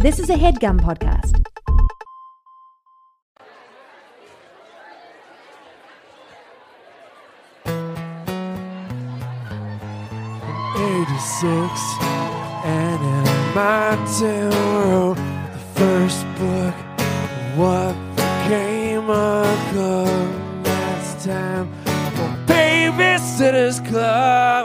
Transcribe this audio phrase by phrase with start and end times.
[0.00, 1.34] This is a headgum podcast.
[10.76, 11.80] Eighty-six,
[12.64, 13.24] and in
[13.56, 15.16] my town
[15.50, 16.74] the first book.
[17.56, 19.74] What became of
[20.64, 21.68] last time?
[22.14, 23.84] For Babysitters.
[23.88, 24.57] Club.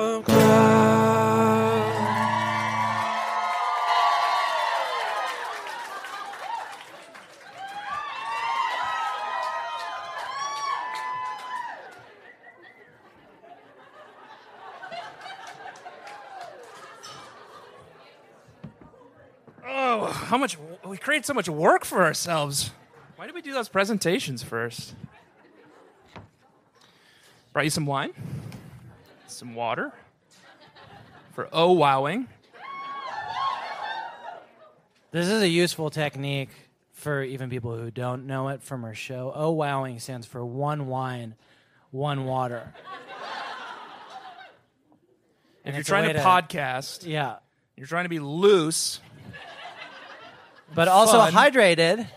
[21.13, 22.71] Create so much work for ourselves.
[23.17, 24.95] Why did we do those presentations first?
[27.51, 28.09] Brought you some wine,
[29.27, 29.93] some water
[31.33, 32.27] for oh wowing.
[35.11, 36.49] This is a useful technique
[36.93, 39.31] for even people who don't know it from our show.
[39.35, 41.35] Oh, wowing stands for one wine,
[41.91, 42.73] one water.
[45.63, 47.35] If you're trying to to- podcast, Yeah.
[47.77, 48.99] you're trying to be loose.
[50.75, 51.33] But also Fun.
[51.33, 52.07] hydrated.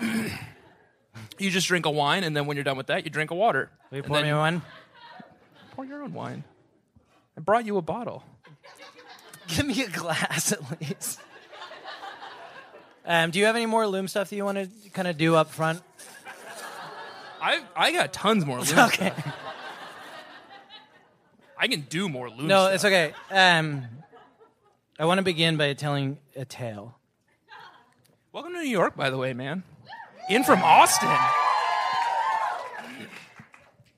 [1.36, 3.34] You just drink a wine, and then when you're done with that, you drink a
[3.34, 3.68] water.
[3.90, 4.62] Will you And pour then me one?
[5.72, 6.44] Pour your own wine.
[7.36, 8.22] I brought you a bottle.
[9.48, 11.18] Give me a glass at least.
[13.04, 15.34] Um, do you have any more loom stuff that you want to kind of do
[15.34, 15.82] up front?
[17.42, 18.72] I I got tons more loose.
[18.78, 19.12] Okay.
[21.58, 22.46] I can do more loom.
[22.46, 22.74] No, stuff.
[22.74, 23.12] it's okay.
[23.32, 23.86] Um,
[25.00, 26.96] I want to begin by telling a tale.
[28.34, 29.62] Welcome to New York, by the way, man.
[30.28, 31.08] In from Austin.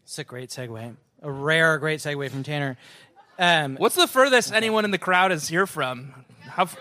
[0.05, 0.95] It's a great segue.
[1.23, 2.77] A rare, great segue from Tanner.
[3.39, 6.13] Um, What's the furthest anyone in the crowd is here from?
[6.41, 6.77] How f-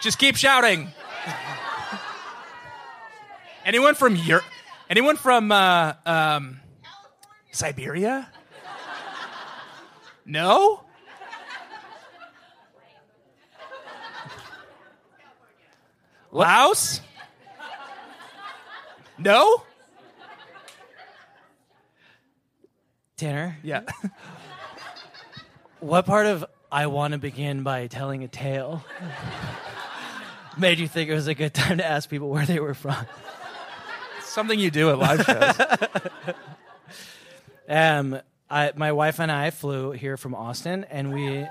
[0.00, 0.88] Just keep shouting.
[3.66, 4.44] anyone from Europe?
[4.88, 6.60] Anyone from uh, um,
[7.50, 8.30] Siberia?
[10.24, 10.84] No.
[16.34, 17.00] Laos?
[19.16, 19.62] No.
[23.16, 23.82] Tanner, Yeah.
[25.80, 28.84] what part of I want to begin by telling a tale
[30.58, 33.06] made you think it was a good time to ask people where they were from?
[34.22, 36.34] Something you do at live shows.
[37.66, 38.20] Um,
[38.50, 41.46] I, my wife and I flew here from Austin, and we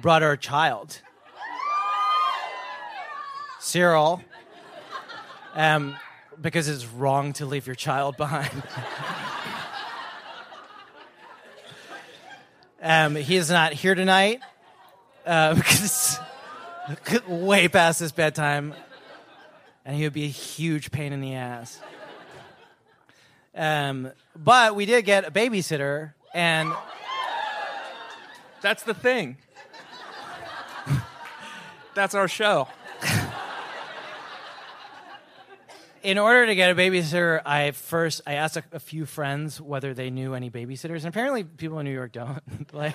[0.00, 1.02] brought our child,
[3.62, 4.20] Cyril,
[5.54, 5.96] um,
[6.40, 8.50] because it's wrong to leave your child behind.
[12.82, 14.40] um, he is not here tonight
[15.24, 16.18] uh, because
[16.88, 18.74] it's way past his bedtime,
[19.84, 21.80] and he would be a huge pain in the ass.
[23.54, 26.72] Um, but we did get a babysitter, and
[28.60, 29.36] That's the thing.
[31.94, 32.66] That's our show.
[36.02, 39.94] In order to get a babysitter, I first I asked a, a few friends whether
[39.94, 42.40] they knew any babysitters, and apparently people in New York don't
[42.72, 42.94] like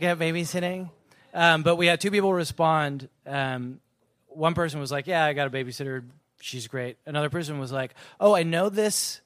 [0.00, 0.90] get babysitting.
[1.32, 3.08] Um, but we had two people respond.
[3.26, 3.80] Um,
[4.28, 6.04] one person was like, "Yeah, I got a babysitter.
[6.40, 9.20] She's great." Another person was like, "Oh, I know this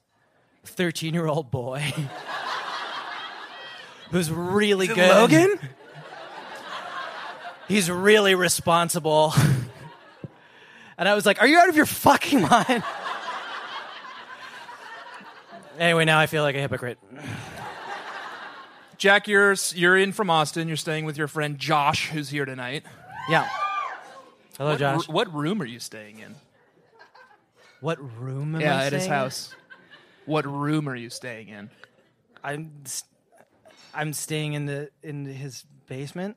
[0.65, 1.81] thirteen-year-old boy
[4.11, 5.59] who's really good." Logan?
[7.69, 9.34] he's really responsible.
[10.99, 12.83] and I was like, Are you out of your fucking mind?
[15.79, 16.99] anyway, now I feel like a hypocrite.
[18.97, 20.67] Jack, you're you're in from Austin.
[20.69, 22.85] You're staying with your friend Josh, who's here tonight.
[23.31, 23.49] Yeah.
[24.57, 25.09] Hello, What, Josh.
[25.09, 26.35] r- what room are you staying in?
[27.81, 29.11] What room am yeah, I at his in?
[29.13, 29.55] house.
[30.27, 31.71] What room are you staying in?
[32.43, 33.05] I'm s-
[33.95, 36.37] I'm staying in the in his basement.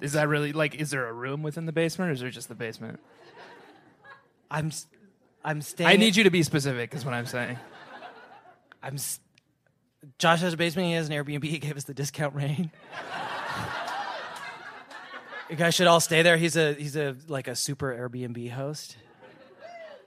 [0.00, 0.74] Is that really like?
[0.74, 3.00] Is there a room within the basement, or is there just the basement?
[4.50, 4.86] I'm s-
[5.44, 7.58] I'm staying I need you to be specific, is what I'm saying.
[8.82, 9.20] I'm s-
[10.18, 10.88] Josh has a basement.
[10.88, 11.44] He has an Airbnb.
[11.44, 12.70] He gave us the discount rate.
[15.50, 16.36] you guys should all stay there.
[16.36, 18.96] He's a he's a like a super Airbnb host.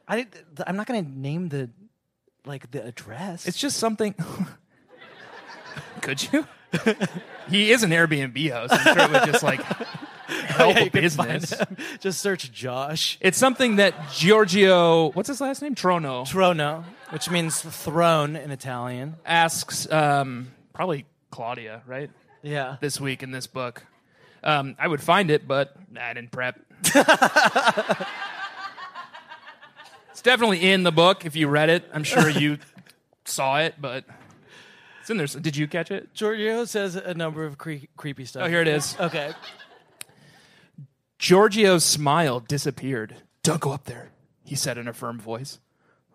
[0.08, 1.70] I did- I'm not to name the
[2.46, 3.46] like the address.
[3.48, 4.16] It's just something.
[6.02, 6.46] Could you?
[7.50, 8.74] he is an Airbnb host.
[8.74, 9.62] I'm sure it would just like
[10.28, 11.62] help Yeah, a you can find business.
[12.00, 15.76] Just search Josh It's something that Giorgio, what's his last name?
[15.76, 19.16] Trono, Trono, which means throne in Italian.
[19.26, 22.10] asks, um, probably Claudia, right?
[22.42, 22.76] Yeah.
[22.82, 23.86] this week in this book.
[24.44, 26.60] Um, I would find it, but I didn't prep.
[30.12, 31.26] it's definitely in the book.
[31.26, 32.58] If you read it, I'm sure you
[33.24, 34.04] saw it, but
[35.04, 35.28] it's in there.
[35.28, 36.14] Did you catch it?
[36.14, 38.44] Giorgio says a number of cre- creepy stuff.
[38.44, 38.96] Oh, here it is.
[38.98, 39.34] Okay.
[41.20, 43.18] Giorgio's smile disappeared.
[43.44, 44.12] Don't go up there,
[44.46, 45.60] he said in a firm voice.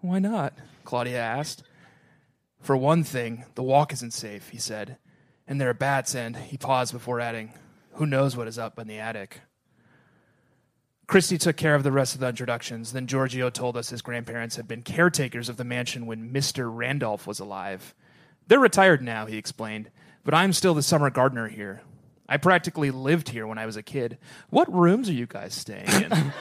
[0.01, 0.55] Why not?
[0.85, 1.65] Claudia asked.
[2.63, 4.97] For one thing, the walk isn't safe, he said.
[5.47, 7.53] And there are bats, and he paused before adding,
[7.93, 9.43] Who knows what is up in the attic?
[11.07, 12.95] Kristy took care of the rest of the introductions.
[12.95, 16.75] Then Giorgio told us his grandparents had been caretakers of the mansion when Mr.
[16.75, 17.95] Randolph was alive.
[18.49, 19.91] They're retired now, he explained,
[20.25, 21.83] but I'm still the summer gardener here.
[22.29, 24.19] I practically lived here when I was a kid.
[24.51, 26.13] What rooms are you guys staying in?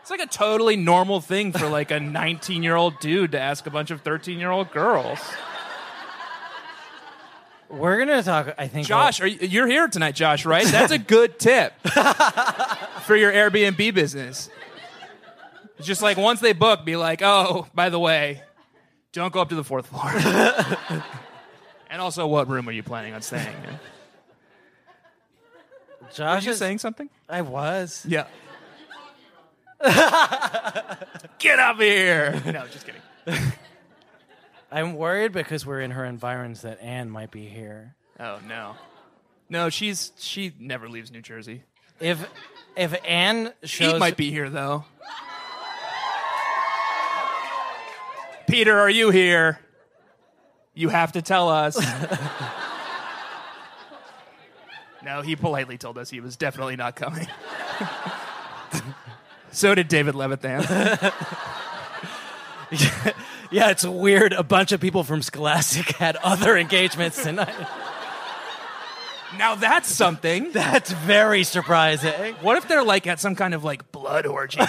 [0.00, 3.66] it's like a totally normal thing for like a 19 year old dude to ask
[3.66, 5.18] a bunch of 13 year old girls.
[7.68, 8.54] We're gonna talk.
[8.58, 10.64] I think Josh, are you, you're here tonight, Josh, right?
[10.66, 11.72] That's a good tip
[13.02, 14.48] for your Airbnb business.
[15.78, 18.42] It's just like once they book, be like, oh, by the way,
[19.12, 20.10] don't go up to the fourth floor.
[21.90, 23.78] and also, what room are you planning on staying in?
[26.14, 27.10] Josh Are you is saying something?
[27.28, 28.04] I was.
[28.08, 28.26] Yeah.
[31.38, 32.42] Get up here.
[32.46, 33.02] No, just kidding.
[34.72, 37.94] I'm worried because we're in her environs that Ann might be here.
[38.18, 38.76] Oh no.
[39.48, 41.62] No, she's she never leaves New Jersey.
[42.00, 42.26] If
[42.76, 44.84] if Ann shows Pete might be here though.
[48.48, 49.58] Peter, are you here?
[50.74, 51.78] You have to tell us.
[55.04, 57.26] no, he politely told us he was definitely not coming.
[59.52, 61.12] so did David Levithan.
[63.50, 64.32] Yeah, it's weird.
[64.32, 67.54] A bunch of people from Scholastic had other engagements tonight.
[69.38, 70.52] now that's something.
[70.52, 72.34] That's very surprising.
[72.40, 74.60] What if they're like at some kind of like blood orgy?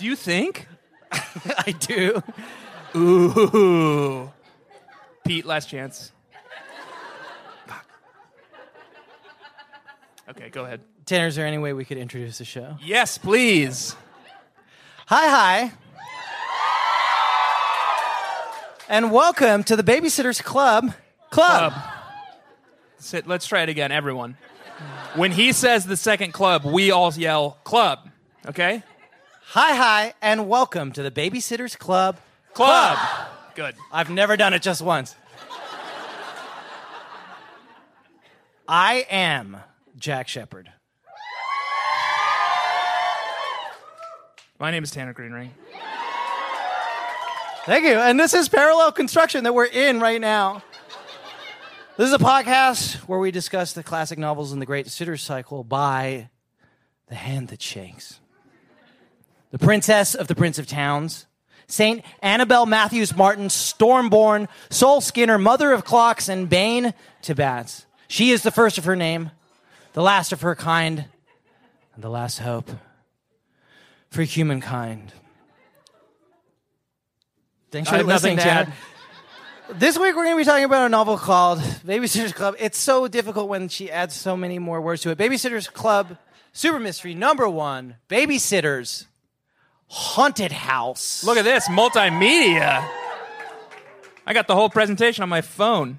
[0.00, 0.66] Do you think?
[1.12, 2.22] I do.
[2.96, 4.32] Ooh.
[5.26, 6.10] Pete, last chance.
[7.66, 7.86] Fuck.
[10.30, 10.80] Okay, go ahead.
[11.04, 12.78] Tanner, is there any way we could introduce the show?
[12.82, 13.94] Yes, please.
[15.08, 15.72] Hi, hi.
[18.88, 20.94] And welcome to the Babysitters Club.
[21.28, 21.72] Club.
[21.72, 21.92] Club.
[22.96, 24.38] Sit, let's try it again, everyone.
[25.14, 28.08] When he says the second club, we all yell club.
[28.46, 28.82] Okay?
[29.52, 32.20] Hi, hi, and welcome to the Babysitters Club.
[32.54, 32.96] Club.
[33.56, 33.74] Good.
[33.90, 35.16] I've never done it just once.
[38.68, 39.56] I am
[39.96, 40.70] Jack Shepherd.
[44.60, 45.50] My name is Tanner Greenring.
[47.64, 47.94] Thank you.
[47.94, 50.62] And this is Parallel Construction that we're in right now.
[51.96, 55.64] This is a podcast where we discuss the classic novels in the Great Sitter Cycle
[55.64, 56.30] by
[57.08, 58.20] The Hand That Shakes.
[59.50, 61.26] The Princess of the Prince of Towns,
[61.66, 67.86] Saint Annabel Matthews Martin, Stormborn, Soul Skinner, Mother of Clocks, and Bane to Bats.
[68.08, 69.30] She is the first of her name,
[69.92, 71.06] the last of her kind,
[71.94, 72.70] and the last hope
[74.10, 75.12] for humankind.
[77.70, 78.72] Thanks for listening, nothing to
[79.74, 82.56] This week we're going to be talking about a novel called Babysitter's Club.
[82.58, 85.18] It's so difficult when she adds so many more words to it.
[85.18, 86.18] Babysitter's Club,
[86.52, 89.06] Super Mystery number one, Babysitters,
[89.90, 91.24] Haunted House.
[91.24, 92.88] Look at this multimedia.
[94.24, 95.98] I got the whole presentation on my phone.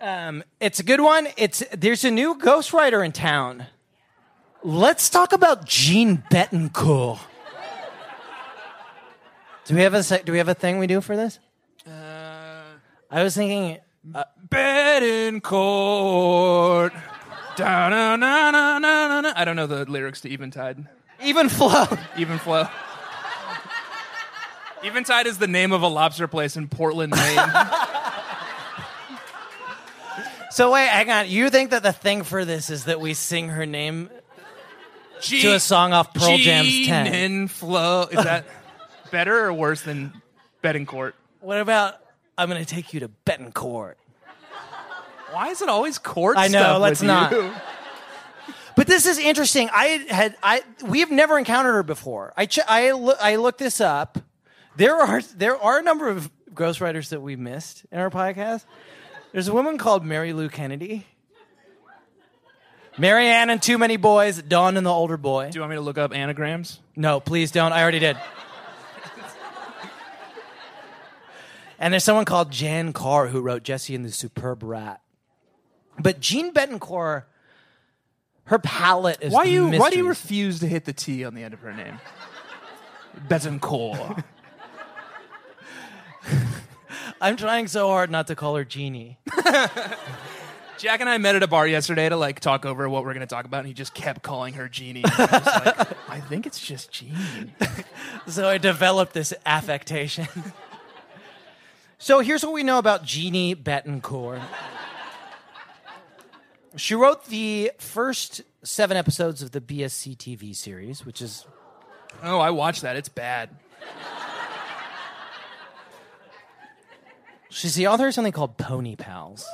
[0.00, 1.28] Um, it's a good one.
[1.36, 3.66] It's there's a new ghostwriter in town.
[4.64, 7.20] Let's talk about Jeanne Betancourt.
[9.66, 11.38] Do we have a do we have a thing we do for this?
[11.86, 13.78] I was thinking
[14.48, 15.32] Betancourt.
[17.56, 19.32] Da-na-na-na-na-na.
[19.36, 20.88] I don't know the lyrics to Eventide.
[21.22, 21.86] Even flow.
[22.16, 22.66] Even flow.
[24.82, 27.38] Eventide is the name of a lobster place in Portland, Maine.
[30.50, 31.28] So wait, hang on.
[31.28, 34.08] You think that the thing for this is that we sing her name
[35.20, 37.06] G- to a song off Pearl Jam's 10?
[37.08, 38.02] and flow.
[38.02, 38.44] Is that
[39.10, 40.12] better or worse than
[40.62, 41.14] Betancourt?
[41.40, 41.96] What about
[42.38, 43.94] I'm going to take you to Betancourt?
[45.32, 47.32] Why is it always court I know, stuff let's with not.
[47.32, 47.52] you?
[48.76, 49.68] But this is interesting.
[49.72, 52.32] I had I we have never encountered her before.
[52.36, 54.18] I ch- I loo- I looked this up.
[54.76, 58.64] There are there are a number of ghostwriters that we missed in our podcast.
[59.32, 61.06] There's a woman called Mary Lou Kennedy.
[62.96, 65.50] Mary Anne and Too Many Boys, Dawn and the Older Boy.
[65.50, 66.78] Do you want me to look up anagrams?
[66.94, 67.72] No, please don't.
[67.72, 68.16] I already did.
[71.78, 75.00] And there's someone called Jan Carr who wrote Jessi and the Superbrat.
[75.98, 77.24] But Jeanne Betancourt,
[78.46, 79.68] her palate is Why you?
[79.68, 80.24] Why do you mysteries.
[80.24, 81.98] refuse to hit the T on the end of her name?
[83.28, 84.24] Betancourt.
[87.20, 89.18] I'm trying so hard not to call her Jeannie.
[90.78, 93.26] Jack and I met at a bar yesterday to like talk over what we're going
[93.26, 95.04] to talk about, and he just kept calling her Jeannie.
[95.04, 97.54] I, was like, I think it's just Jeannie.
[98.26, 100.26] So I developed this affectation.
[101.98, 104.40] so here's what we know about Jeannie Betancourt.
[106.76, 111.46] She wrote the first seven episodes of the BSC TV series, which is
[112.22, 112.96] Oh, I watched that.
[112.96, 113.50] It's bad.
[117.48, 119.46] she's the author of something called Pony Pals.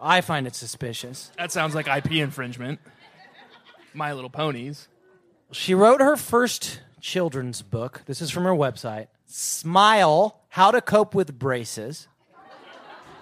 [0.00, 1.30] I find it suspicious.
[1.38, 2.80] That sounds like IP infringement.
[3.94, 4.88] My Little Ponies.
[5.52, 8.02] She wrote her first children's book.
[8.06, 12.08] This is from her website Smile How to Cope with Braces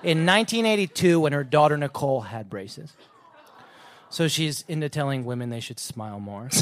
[0.02, 2.92] in 1982 when her daughter Nicole had braces.
[4.10, 6.50] So she's into telling women they should smile more.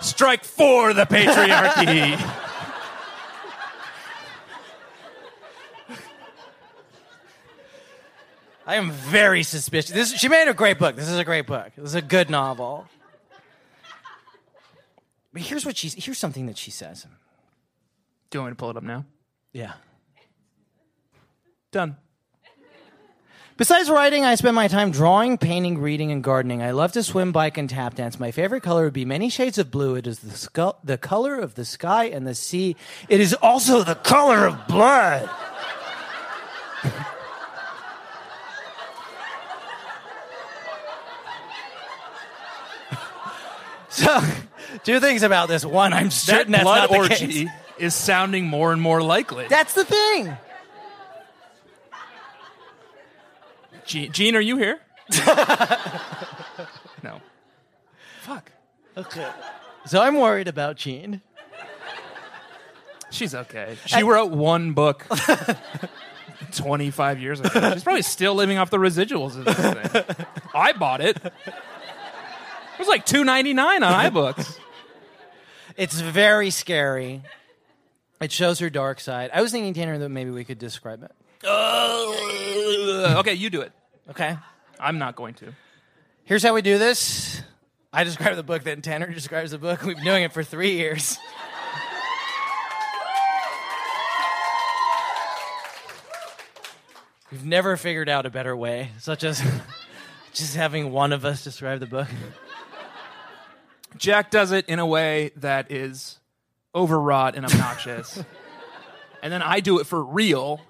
[0.00, 2.16] Strike for the patriarchy.
[8.66, 9.90] I am very suspicious.
[9.90, 10.94] This, she made a great book.
[10.94, 11.72] This is a great book.
[11.74, 12.86] This is a good novel.
[15.32, 17.06] But here's what she's here's something that she says.
[18.28, 19.06] Do you want me to pull it up now?
[19.52, 19.72] Yeah.
[21.70, 21.96] Done.
[23.58, 26.62] Besides writing, I spend my time drawing, painting, reading, and gardening.
[26.62, 28.18] I love to swim, bike, and tap dance.
[28.20, 29.96] My favorite color would be many shades of blue.
[29.96, 32.76] It is the, scu- the color of the sky and the sea.
[33.08, 35.28] It is also the color of blood.
[43.88, 44.20] so,
[44.84, 45.64] two things about this.
[45.64, 47.48] One, I'm That certain that's blood not the orgy case.
[47.78, 49.46] is sounding more and more likely.
[49.48, 50.36] That's the thing.
[53.88, 54.78] Jeanne, Jeanne, are you here?
[57.02, 57.20] no.
[58.20, 58.52] Fuck.
[58.96, 59.28] Okay.
[59.86, 61.22] So I'm worried about Jeanne.
[63.10, 63.78] She's okay.
[63.86, 65.06] She wrote one book
[66.52, 67.72] 25 years ago.
[67.72, 70.26] She's probably still living off the residuals of this thing.
[70.54, 71.16] I bought it.
[71.16, 71.32] It
[72.78, 73.80] was like 2.99 on
[74.12, 74.58] iBooks.
[75.78, 77.22] It's very scary.
[78.20, 79.30] It shows her dark side.
[79.32, 81.12] I was thinking, Tanner, that maybe we could describe it.
[81.46, 83.72] Okay, you do it.
[84.10, 84.36] Okay.
[84.80, 85.52] I'm not going to.
[86.24, 87.42] Here's how we do this.
[87.92, 89.82] I describe the book, then Tanner describes the book.
[89.82, 91.18] We've been doing it for three years.
[97.30, 99.42] We've never figured out a better way, such as
[100.32, 102.08] just having one of us describe the book.
[103.98, 106.18] Jack does it in a way that is
[106.74, 108.22] overwrought and obnoxious.
[109.22, 110.62] and then I do it for real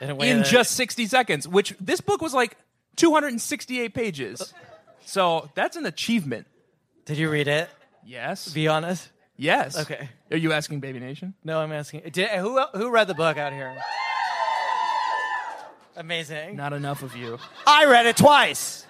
[0.00, 2.56] In, in just 60 seconds, which this book was like
[2.96, 4.52] 268 pages.
[5.04, 6.46] So that's an achievement.
[7.04, 7.70] Did you read it?
[8.04, 8.52] Yes.
[8.52, 9.08] Be honest.
[9.36, 9.78] yes.
[9.78, 10.08] Okay.
[10.30, 11.34] Are you asking Baby Nation?
[11.44, 12.02] No, I'm asking.
[12.12, 13.76] Did, who who read the book out here?
[15.96, 16.56] Amazing.
[16.56, 17.38] Not enough of you.
[17.66, 18.84] I read it twice.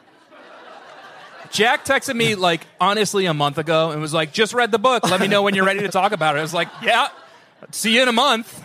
[1.52, 5.08] Jack texted me like honestly a month ago and was like, "Just read the book.
[5.08, 7.08] Let me know when you're ready to talk about it." I was like, "Yeah,
[7.70, 8.60] see you in a month."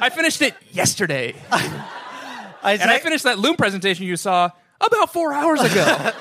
[0.00, 4.50] I finished it yesterday, I and I finished that Loom presentation you saw
[4.80, 5.84] about four hours ago.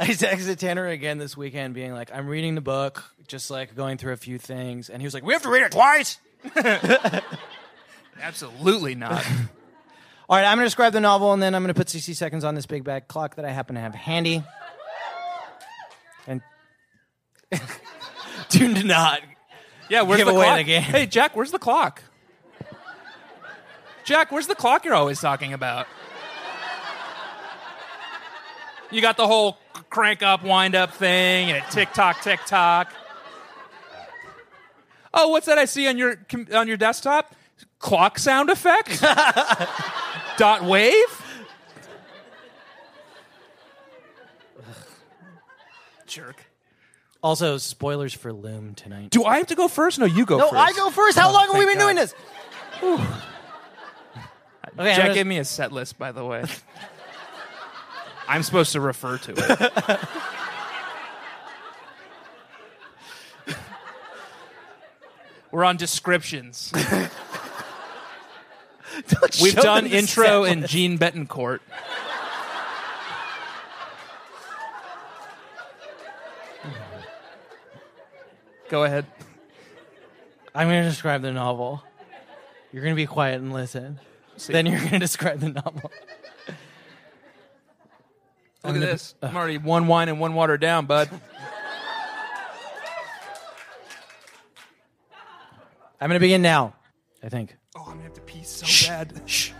[0.00, 3.98] I texted Tanner again this weekend, being like, "I'm reading the book, just like going
[3.98, 6.18] through a few things," and he was like, "We have to read it twice."
[8.20, 9.26] Absolutely not.
[10.28, 12.12] All right, I'm going to describe the novel, and then I'm going to put 60
[12.14, 14.44] seconds on this big bag clock that I happen to have handy.
[16.26, 16.42] And
[18.50, 19.20] do not.
[19.88, 20.56] Yeah, where's Give the away clock?
[20.58, 20.82] the game.
[20.82, 22.02] Hey, Jack, where's the clock?
[24.04, 25.86] Jack, where's the clock you're always talking about?
[28.90, 29.58] You got the whole
[29.90, 32.92] crank up, wind up thing, and tick tock, tick tock.
[35.12, 36.16] Oh, what's that I see on your
[36.54, 37.34] on your desktop?
[37.78, 39.00] Clock sound effect.
[40.38, 41.22] Dot wave.
[46.06, 46.47] Jerk.
[47.22, 49.10] Also, spoilers for Loom tonight.
[49.10, 49.98] Do I have to go first?
[49.98, 50.54] No, you go no, first.
[50.54, 51.18] I go first.
[51.18, 52.14] How oh, long have we thank been doing this?
[54.78, 56.44] Okay, I'm Jack gonna- gave me a set list, by the way.
[58.28, 59.98] I'm supposed to refer to it.
[65.50, 66.72] We're on descriptions.
[69.42, 70.72] We've done intro and list.
[70.72, 71.60] Jeanne Betancourt.
[78.68, 79.06] Go ahead.
[80.54, 81.82] I'm going to describe the novel.
[82.72, 83.98] You're going to be quiet and listen.
[84.46, 85.90] Then you're going to describe the novel.
[88.64, 89.14] Look at this.
[89.22, 91.08] I'm uh, already one wine and one water down, bud.
[96.00, 96.74] I'm going to begin now,
[97.22, 97.56] I think.
[97.76, 99.22] Oh, I'm gonna have to pee so bad.
[99.26, 99.52] Shh.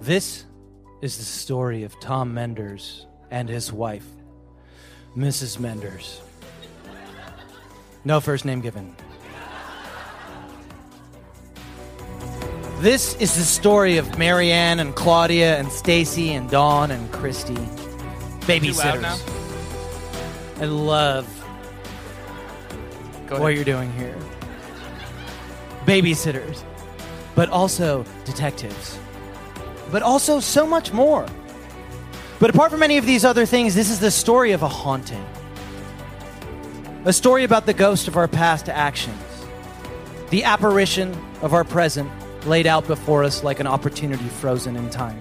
[0.00, 0.46] This
[1.00, 4.06] is the story of Tom Menders and his wife,
[5.16, 5.58] Mrs.
[5.60, 6.20] Menders.
[8.04, 8.94] No first name given.
[12.80, 17.56] This is the story of Mary Anne and Claudia and Stacey and Dawn and Kristy.
[18.42, 19.22] Babysitters.
[20.60, 21.26] I love
[23.30, 24.16] what you're doing here.
[25.84, 26.62] Babysitters,
[27.34, 28.98] but also detectives,
[29.90, 31.26] but also so much more.
[32.38, 35.24] But apart from any of these other things, this is the story of a haunting.
[37.04, 39.22] A story about the ghost of our past actions,
[40.30, 42.10] the apparition of our present
[42.46, 45.18] laid out before us like an opportunity frozen in time,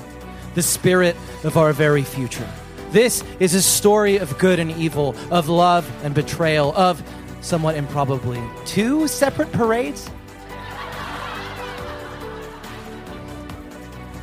[0.56, 2.48] the spirit of our very future.
[2.92, 7.04] This is a story of good and evil, of love and betrayal, of
[7.42, 10.10] somewhat improbably two separate parades,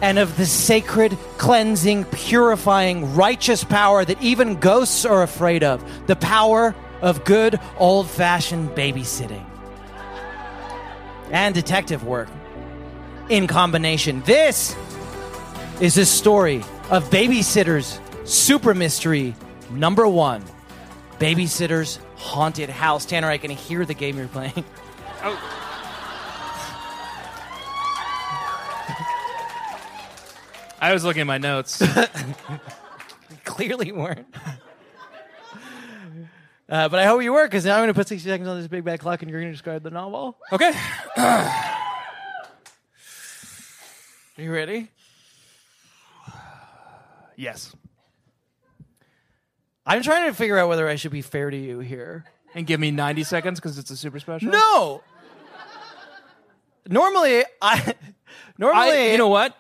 [0.03, 6.17] and of the sacred, cleansing, purifying, righteous power that even ghosts are afraid of the
[6.17, 9.45] power of good, old fashioned babysitting
[11.31, 12.29] and detective work
[13.29, 14.23] in combination.
[14.27, 14.77] This
[15.81, 19.35] is a story of Babysitter's Super Mystery
[19.71, 20.45] number one
[21.19, 23.07] Babysitter's Haunted House.
[23.07, 24.65] Tanner, I can hear the game you're playing.
[25.23, 25.62] Oh.
[30.83, 31.81] I was looking at my notes.
[33.45, 34.27] Clearly weren't.
[36.69, 38.59] Uh, but I hope you were, because now I'm going to put 60 seconds on
[38.59, 40.37] this big bad clock and you're going to describe the novel.
[40.51, 40.73] okay.
[41.17, 41.53] Are
[44.37, 44.89] you ready?
[47.37, 47.77] Yes.
[49.87, 52.25] I'm trying to figure out whether I should be fair to you here.
[52.57, 54.51] And give me 90 seconds because it's a super special.
[54.51, 55.05] No!
[56.89, 57.95] Normally, I.
[58.59, 59.57] Normally, I, you know what?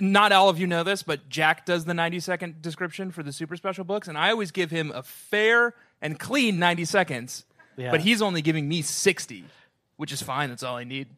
[0.00, 3.32] Not all of you know this, but Jack does the 90 second description for the
[3.32, 7.44] super special books, and I always give him a fair and clean 90 seconds.
[7.76, 7.90] Yeah.
[7.90, 9.44] But he's only giving me 60,
[9.96, 10.48] which is fine.
[10.50, 11.08] That's all I need.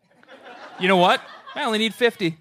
[0.80, 1.20] You know what?
[1.54, 2.38] I only need 50.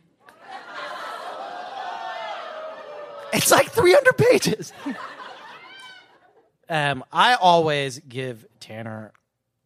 [3.34, 4.72] It's like 300 pages.
[6.70, 9.12] um, I always give Tanner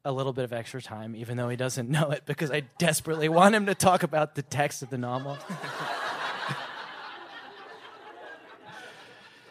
[0.05, 3.29] a little bit of extra time, even though he doesn't know it, because I desperately
[3.29, 5.37] want him to talk about the text of the novel.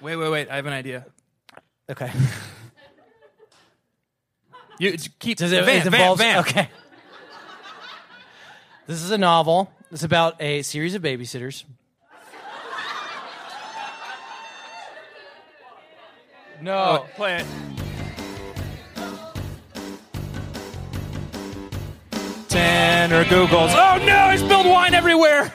[0.00, 0.48] Wait, wait, wait.
[0.50, 1.06] I have an idea.
[1.90, 2.10] Okay.
[4.80, 6.46] You keep Does it, vamp, it involves- vamp.
[6.46, 6.68] Okay.
[8.86, 9.72] This is a novel.
[9.90, 11.64] It's about a series of babysitters.
[16.62, 16.72] No.
[17.02, 17.46] Oh, play it.
[22.48, 23.72] Tanner Googles.
[23.74, 24.16] Oh no!
[24.16, 25.52] I spilled wine everywhere.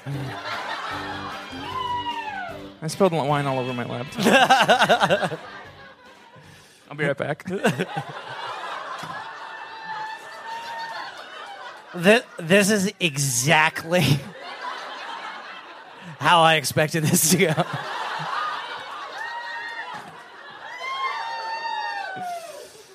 [2.83, 5.39] I spilled wine all over my laptop.
[6.91, 7.45] I'll be right back.
[11.95, 14.03] This, this is exactly
[16.19, 17.53] how I expected this to go.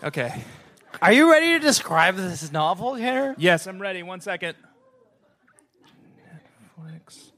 [0.02, 0.44] Okay.
[1.00, 3.34] Are you ready to describe this novel, Tanner?
[3.38, 4.02] Yes, I'm ready.
[4.02, 4.56] One second.
[6.26, 7.30] Netflix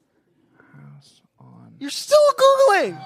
[0.58, 1.69] House on.
[1.80, 3.02] You're still googling.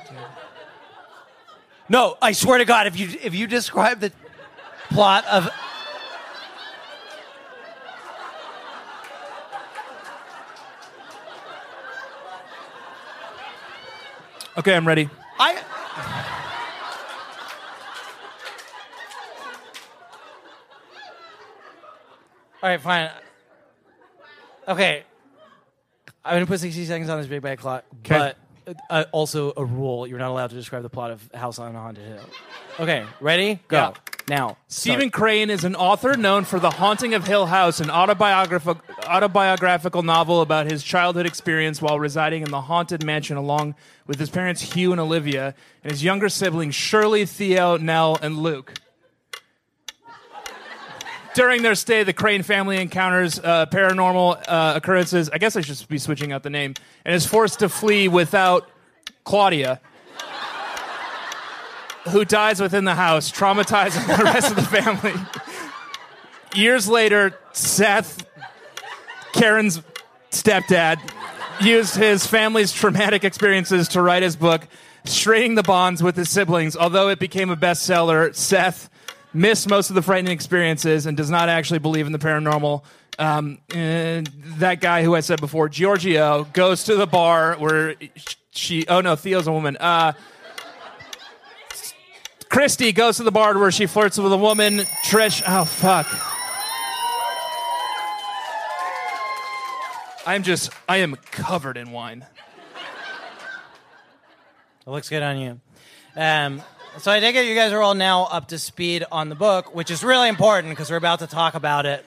[1.89, 4.13] No, I swear to God, if you if you describe the
[4.91, 5.49] plot of
[14.57, 15.09] Okay, I'm ready.
[15.39, 15.63] I
[22.63, 23.11] All right, fine.
[24.67, 25.05] Okay.
[26.25, 28.39] I'm to put 60 seconds on this big bad clock, but
[28.91, 32.07] uh, also a rule you're not allowed to describe the plot of House on Haunted
[32.07, 32.25] Hill.
[32.81, 33.61] Okay, ready?
[33.69, 33.77] Go.
[33.77, 33.93] Yeah.
[34.27, 34.57] Now.
[34.69, 40.03] Steven Crane is an author known for The Haunting of Hill House, an autobiographical, autobiographical
[40.03, 43.75] novel about his childhood experience while residing in the haunted mansion along
[44.07, 48.73] with his parents Hugh and Olivia and his younger siblings Shirley, Theo, Nell, and Luke.
[51.35, 55.29] During their stay, the Crane family encounters uh, paranormal uh, occurrences.
[55.31, 58.69] I guess I should be switching out the name, and is forced to flee without
[59.25, 59.81] Claudia,
[62.11, 65.15] who dies within the house, traumatizing the rest of the family.
[66.55, 68.25] Years later, Seth,
[69.33, 69.83] Karen's
[70.31, 71.01] stepdad,
[71.61, 74.69] used his family's traumatic experiences to write his book,
[75.05, 76.77] Straining the Bonds with His Siblings.
[76.77, 78.89] Although it became a bestseller, Seth
[79.35, 82.85] missed most of the frightening experiences and does not actually believe in the paranormal.
[83.19, 87.95] Um, that guy who I said before, Giorgio, goes to the bar where
[88.51, 88.87] she.
[88.89, 89.77] Oh no, Theo's a woman.
[89.79, 90.13] Uh,
[92.49, 94.79] Kristy goes to the bar where she flirts with a woman.
[95.05, 95.43] Trish.
[95.47, 96.07] Oh fuck.
[100.27, 100.71] I'm just.
[100.89, 102.25] I am covered in wine.
[104.87, 105.61] It looks good on you.
[106.17, 106.63] Um,
[106.99, 109.75] so I take it you guys are all now up to speed on the book,
[109.75, 112.05] which is really important because we're about to talk about it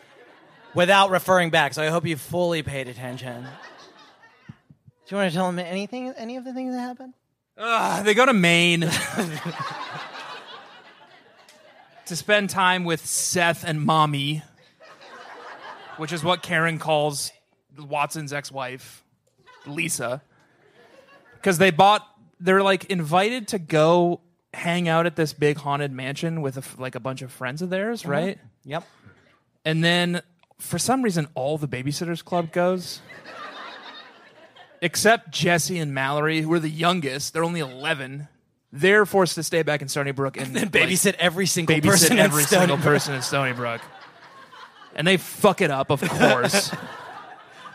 [0.74, 1.74] without referring back.
[1.74, 3.44] So I hope you fully paid attention.
[3.44, 4.54] Do
[5.10, 7.14] you want to tell them anything, any of the things that happened?
[7.58, 8.82] Ugh, they go to Maine
[12.06, 14.44] to spend time with Seth and Mommy,
[15.98, 17.32] which is what Karen calls
[17.78, 19.04] Watson's ex-wife,
[19.66, 20.22] Lisa,
[21.34, 22.08] because they bought.
[22.40, 24.22] They're like invited to go
[24.58, 27.70] hang out at this big haunted mansion with a like a bunch of friends of
[27.70, 28.12] theirs, uh-huh.
[28.12, 28.40] right?
[28.66, 28.84] Yep.
[29.64, 30.22] And then
[30.60, 33.02] for some reason, all the Babysitters Club goes.
[34.82, 37.34] Except Jessi and Mallory, who are the youngest.
[37.34, 38.28] They're only 11.
[38.72, 42.20] They're forced to stay back in Stoneybrook and And like, babysit every single babysit person.
[42.20, 42.86] every single Brook.
[42.86, 43.82] person in Stoneybrook.
[44.96, 46.72] And they fuck it up, of course.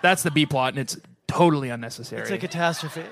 [0.01, 2.23] That's the B plot, and it's totally unnecessary.
[2.23, 3.03] It's a catastrophe.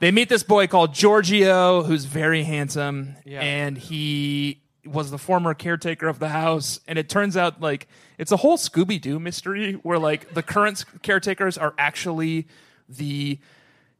[0.00, 3.40] They meet this boy called Giorgio, who's very handsome, Yeah.
[3.40, 6.80] and he was the former caretaker of the house.
[6.88, 7.86] And it turns out like
[8.18, 12.48] it's a whole Scooby Doo mystery where like the current caretakers are actually
[12.88, 13.38] the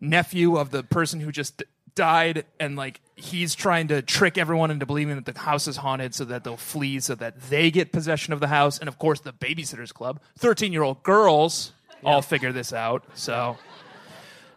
[0.01, 1.63] nephew of the person who just
[1.95, 6.15] died, and like he's trying to trick everyone into believing that the house is haunted
[6.15, 8.79] so that they'll flee, so that they get possession of the house.
[8.79, 13.05] And of course, the Babysitters Club, thirteen-year-old girls, all figure this out.
[13.15, 13.59] So.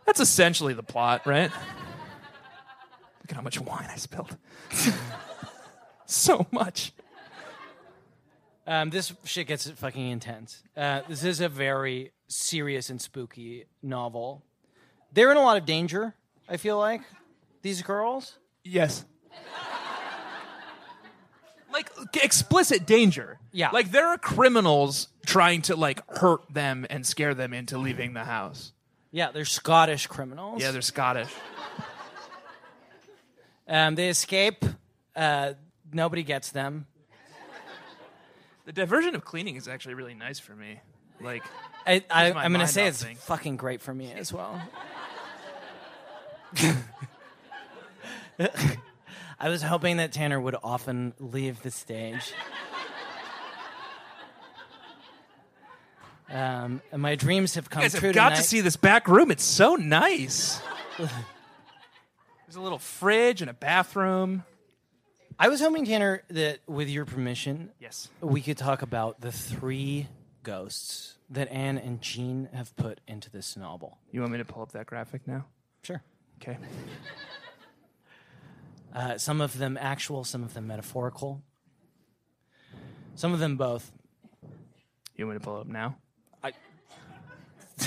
[0.06, 1.52] That's essentially the plot, right?
[3.22, 4.38] Look at how much wine I spilled.
[6.06, 6.92] so much.
[8.66, 10.64] Um, this shit gets fucking intense.
[10.76, 14.44] Uh, this is a very serious and spooky novel.
[15.12, 16.16] They're in a lot of danger.
[16.50, 17.02] I feel like
[17.62, 18.38] these girls.
[18.64, 19.06] Yes.
[21.72, 21.90] Like
[22.22, 23.40] explicit danger.
[23.52, 23.72] Yeah.
[23.72, 28.26] Like there are criminals trying to like hurt them and scare them into leaving the
[28.26, 28.73] house.
[29.14, 30.60] Yeah, they're Scottish criminals.
[30.60, 31.30] Yeah, they're Scottish.
[33.68, 34.66] Um, they escape.
[35.16, 35.54] Uh,
[35.94, 36.88] nobody gets them.
[38.66, 40.80] The diversion of cleaning is actually really nice for me.
[41.22, 41.44] Like
[41.86, 43.20] I, I, I'm going to say it's things.
[43.20, 44.60] fucking great for me as well.
[49.40, 52.34] I was hoping that Tanner would often leave the stage.
[56.30, 58.42] Um, and my dreams have come you guys true have got tonight.
[58.42, 59.30] to see this back room.
[59.32, 60.62] It's so nice.
[60.98, 61.10] There's
[62.56, 64.44] a little fridge and a bathroom.
[65.40, 68.10] I was hoping, Tanner, that with your permission, Yes.
[68.22, 70.08] we could talk about the three
[70.44, 73.98] ghosts that Ann and Jeanne have put into this novel.
[74.12, 75.46] You want me to pull up that graphic now?
[75.84, 76.02] Sure.
[76.42, 76.58] Okay.
[78.96, 81.42] Uh, some of them actual, some of them metaphorical,
[83.16, 83.92] some of them both.
[85.16, 85.98] You want me to pull it up now?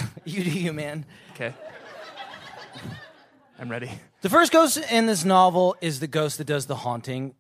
[0.25, 1.05] You do you, man.
[1.35, 1.55] Okay.
[3.59, 3.91] I'm ready.
[4.23, 7.35] The first ghost in this novel is the ghost that does the haunting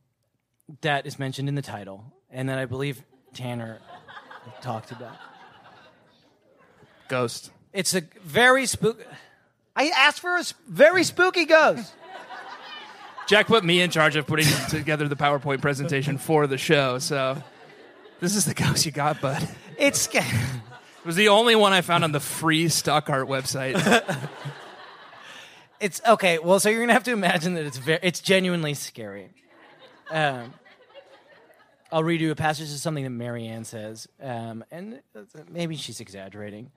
[0.80, 3.02] that is mentioned in the title, and that I believe
[3.34, 3.80] Tanner
[4.62, 5.16] talked about.
[7.08, 7.50] Ghost.
[7.72, 9.04] It's a very spooky.
[9.76, 11.92] I asked for a s- very spooky ghost.
[13.28, 17.42] Jack put me in charge of putting together the PowerPoint presentation for the show, so
[18.20, 19.46] this is the ghost you got, bud.
[19.78, 20.08] It's
[21.06, 23.80] was the only one I found on the free stock art website.
[25.80, 26.38] it's okay.
[26.38, 29.30] Well, so you're gonna have to imagine that it's very, it's genuinely scary.
[30.10, 30.52] Um,
[31.92, 35.76] I'll read you a passage of something that Mary Anne says, um, and uh, maybe
[35.76, 36.72] she's exaggerating.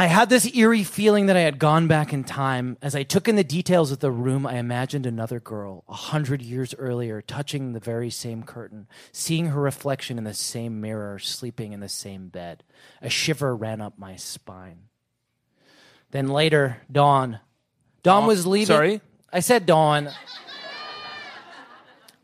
[0.00, 2.78] I had this eerie feeling that I had gone back in time.
[2.80, 6.40] As I took in the details of the room, I imagined another girl, a hundred
[6.40, 11.72] years earlier, touching the very same curtain, seeing her reflection in the same mirror, sleeping
[11.72, 12.62] in the same bed.
[13.02, 14.82] A shiver ran up my spine.
[16.12, 17.40] Then later, Dawn.
[18.04, 18.76] Dawn was leaving.
[18.76, 19.00] sorry?
[19.32, 20.10] I said Dawn.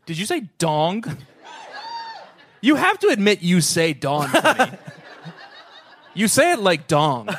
[0.05, 1.03] Did you say dong?
[2.61, 4.77] You have to admit you say Dawn to me.
[6.15, 7.27] You say it like Dong.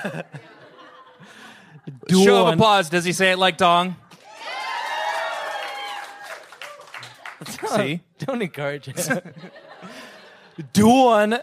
[2.10, 2.90] Show of applause.
[2.90, 3.96] Does he say it like Dong?
[7.76, 8.00] See?
[8.18, 8.96] Don't encourage it.
[10.72, 11.42] Duan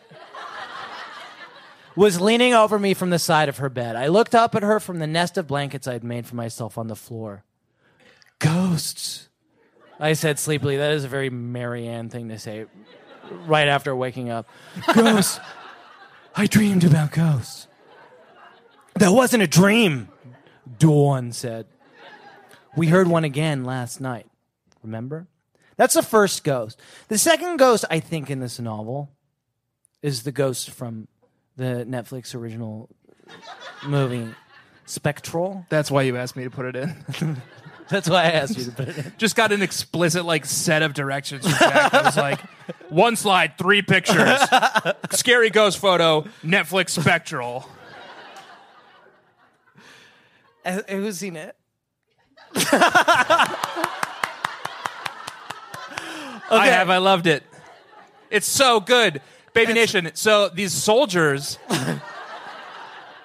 [1.96, 3.96] was leaning over me from the side of her bed.
[3.96, 6.78] I looked up at her from the nest of blankets I had made for myself
[6.78, 7.44] on the floor.
[8.40, 9.30] Ghosts.
[10.00, 10.78] I said sleepily.
[10.78, 12.66] That is a very Mary Anne thing to say
[13.46, 14.48] right after waking up.
[14.94, 15.40] Ghosts.
[16.36, 17.68] I dreamed about ghosts.
[18.96, 20.10] That wasn't a dream,
[20.80, 21.68] Dawn said.
[22.76, 24.28] We heard one again last night.
[24.82, 25.28] Remember?
[25.78, 26.80] That's the first ghost.
[27.08, 29.12] The second ghost, I think, in this novel
[30.02, 31.08] is the ghost from
[31.56, 32.90] the Netflix original
[33.86, 34.28] movie
[34.86, 35.66] Spectral.
[35.70, 37.42] That's why you asked me to put it in.
[37.90, 39.14] That's why I asked you to put it in.
[39.18, 41.94] Just got an explicit like set of directions from Jack.
[41.94, 42.40] It was like
[42.90, 44.40] one slide, three pictures,
[45.12, 47.70] scary ghost photo, Netflix spectral.
[50.66, 51.56] Uh, Who's seen it?
[56.50, 56.90] I have.
[56.90, 57.44] I loved it.
[58.30, 59.22] It's so good,
[59.54, 60.12] Baby Nation.
[60.14, 61.60] So these soldiers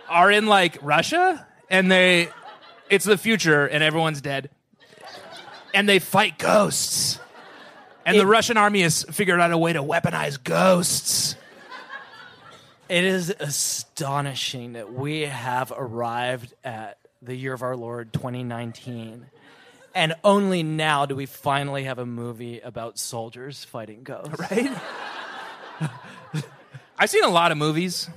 [0.09, 2.29] are in like Russia, and they,
[2.91, 4.51] it's the future, and everyone's dead,
[5.75, 7.19] and they fight ghosts,
[8.07, 11.37] and It- the Russian army has figured out a way to weaponize ghosts.
[12.89, 19.27] It is astonishing that we have arrived at the year of our Lord 2019.
[19.95, 24.39] And only now do we finally have a movie about soldiers fighting ghosts.
[24.39, 24.71] right?
[26.99, 28.09] I've seen a lot of movies,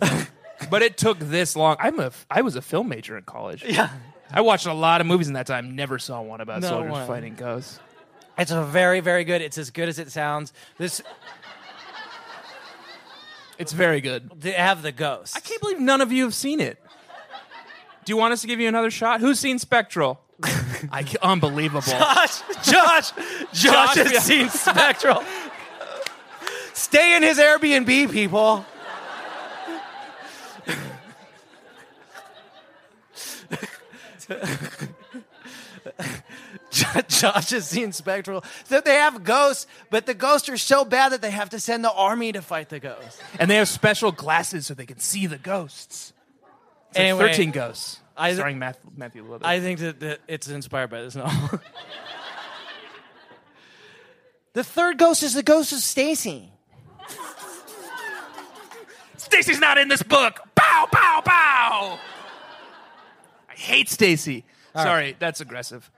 [0.70, 1.76] but it took this long.
[1.80, 3.64] I'm a I was a film major in college.
[3.64, 3.90] Yeah.
[4.34, 5.76] I watched a lot of movies in that time.
[5.76, 7.08] Never saw one about No soldiers one.
[7.08, 7.80] fighting ghosts.
[8.38, 9.42] It's a very, very good.
[9.42, 10.54] It's as good as it sounds.
[10.78, 11.02] This
[13.58, 14.32] It's very good.
[14.40, 15.36] they have the ghosts.
[15.36, 16.82] I can't believe none of you have seen it.
[18.06, 19.20] Do you want us to give you another shot?
[19.22, 20.20] Who's seen Spectral?
[20.92, 21.82] I, unbelievable.
[21.84, 23.12] Josh, Josh,
[23.54, 24.20] Josh has yeah.
[24.20, 25.24] seen Spectral.
[26.74, 28.66] Stay in his Airbnb, people.
[36.70, 38.44] Jo- Josh has seen Spectral.
[38.66, 41.84] So they have ghosts, but the ghosts are so bad that they have to send
[41.84, 43.22] the army to fight the ghosts.
[43.40, 46.14] And they have special glasses so they can see the ghosts.
[46.90, 48.00] It's like Anyway, 13 Ghosts.
[48.18, 49.46] I- starring Matthew, Matthew Lillard.
[49.46, 51.60] I think that, that it's inspired by this novel.
[54.54, 56.52] the third ghost is the ghost of Stacey.
[59.18, 60.42] Stacey's not in this book.
[60.56, 62.00] Bow, bow, bow.
[63.52, 64.46] I hate Stacey.
[64.74, 65.92] Sorry, that's aggressive.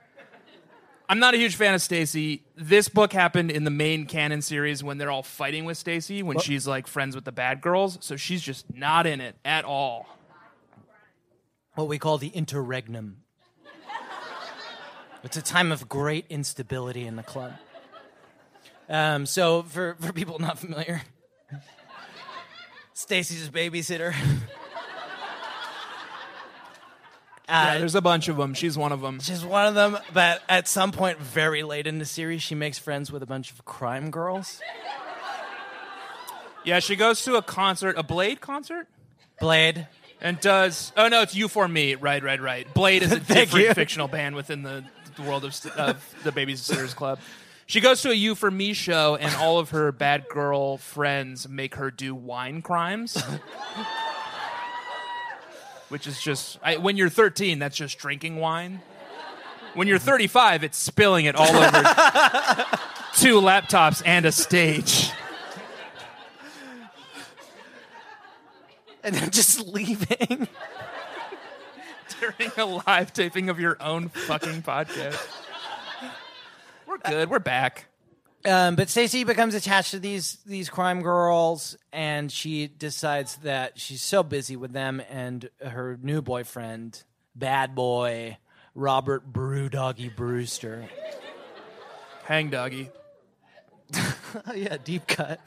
[1.07, 2.43] I'm not a huge fan of Stacey.
[2.55, 6.39] This book happened in the main canon series when they're all fighting with Stacey when
[6.39, 10.07] she's like friends with the bad girls, so she's just not in it at all.
[11.75, 13.17] what we call the interregnum.
[15.23, 17.53] It's a time of great instability in the club.
[18.89, 21.03] Um, so, for, for people not familiar,
[22.93, 23.51] Stacey's a
[27.47, 27.49] babysitter.
[27.49, 28.53] Yeah, Uh, there's a bunch of them.
[28.53, 29.19] She's one of them.
[29.19, 32.77] She's one of them, but at some point, very late in the series, she makes
[32.79, 34.59] friends with a bunch of crime girls.
[36.65, 38.87] Yeah, she goes to a concert, a Blade concert,
[39.41, 39.87] Blade.
[40.21, 40.93] and does.
[40.95, 41.95] Oh no, it's You for Me.
[41.95, 42.73] Right, right, right.
[42.73, 43.73] Blade is a different you.
[43.73, 44.85] fictional band within the,
[45.17, 47.19] the world of, of the Babysitters Club.
[47.65, 51.49] She goes to a You for Me show, and all of her bad girl friends
[51.49, 53.21] make her do wine crimes.
[55.93, 58.81] Which is just I, when you're 13, that's just drinking wine.
[59.75, 61.71] When you're 35, it's spilling it all over
[63.15, 65.11] two laptops and a stage.
[69.03, 70.47] And then just leaving.
[72.19, 75.23] during a live taping of your own fucking podcast.
[76.87, 77.29] We're good.
[77.29, 77.85] We're back.
[78.45, 84.01] Um, but Stacey becomes attached to these these crime girls, and she decides that she's
[84.01, 87.03] so busy with them and her new boyfriend,
[87.35, 88.37] bad boy
[88.75, 90.85] Robert Brewdoggy Brewster.
[92.23, 92.89] Hang doggy.
[94.55, 95.39] Yeah, deep cut.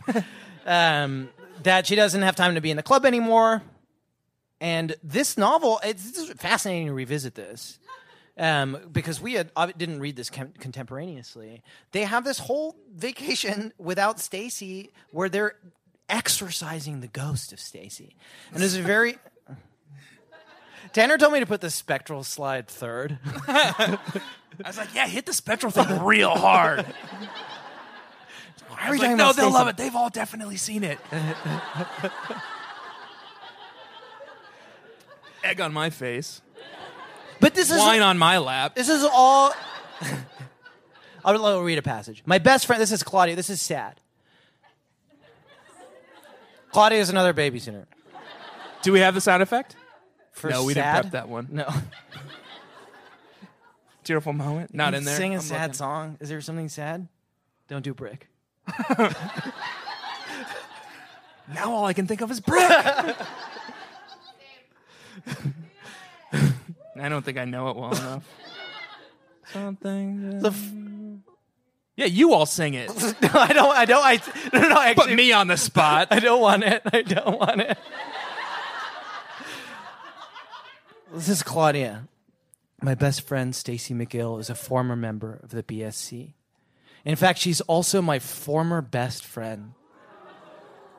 [0.64, 1.28] um,
[1.64, 3.60] that she doesn't have time to be in the club anymore.
[4.60, 7.80] And this novel, it's, it's fascinating to revisit this.
[8.38, 11.62] Um, because we had, I didn't read this con- contemporaneously.
[11.92, 15.54] They have this whole vacation without Stacey where they're
[16.08, 18.14] exorcising the ghost of Stacey.
[18.52, 19.16] And it's a very.
[20.92, 23.18] Tanner told me to put the spectral slide third.
[23.48, 23.98] I
[24.66, 26.86] was like, yeah, hit the spectral thing real hard.
[28.78, 29.78] I was like, no, they'll love it.
[29.78, 30.98] They've all definitely seen it.
[35.42, 36.42] Egg on my face.
[37.40, 38.74] But this is Wine on my lap.
[38.74, 39.52] This is all.
[41.24, 42.22] I'll, I'll read a passage.
[42.26, 42.80] My best friend.
[42.80, 43.36] This is Claudia.
[43.36, 44.00] This is sad.
[46.72, 47.86] Claudia is another babysitter.
[48.82, 49.76] Do we have the sound effect?
[50.32, 51.02] For no, we sad?
[51.02, 51.48] didn't prep that one.
[51.50, 51.68] No.
[54.04, 54.72] Tearful moment.
[54.74, 55.16] Not in there.
[55.16, 55.74] Sing a I'm sad looking.
[55.74, 56.16] song.
[56.20, 57.08] Is there something sad?
[57.68, 58.28] Don't do brick.
[61.54, 62.68] Now all I can think of is brick.
[67.00, 68.28] I don't think I know it well enough.
[69.52, 70.40] Something.
[70.40, 70.72] The f-
[71.96, 72.88] yeah, you all sing it.
[73.22, 73.74] no, I don't.
[73.76, 74.04] I don't.
[74.04, 74.20] I
[74.52, 74.74] no, no, no.
[74.74, 76.08] Put Actually, me on the spot.
[76.10, 76.82] I don't want it.
[76.92, 77.78] I don't want it.
[81.14, 82.08] This is Claudia.
[82.82, 86.34] My best friend Stacey McGill is a former member of the BSC.
[87.06, 89.72] In fact, she's also my former best friend.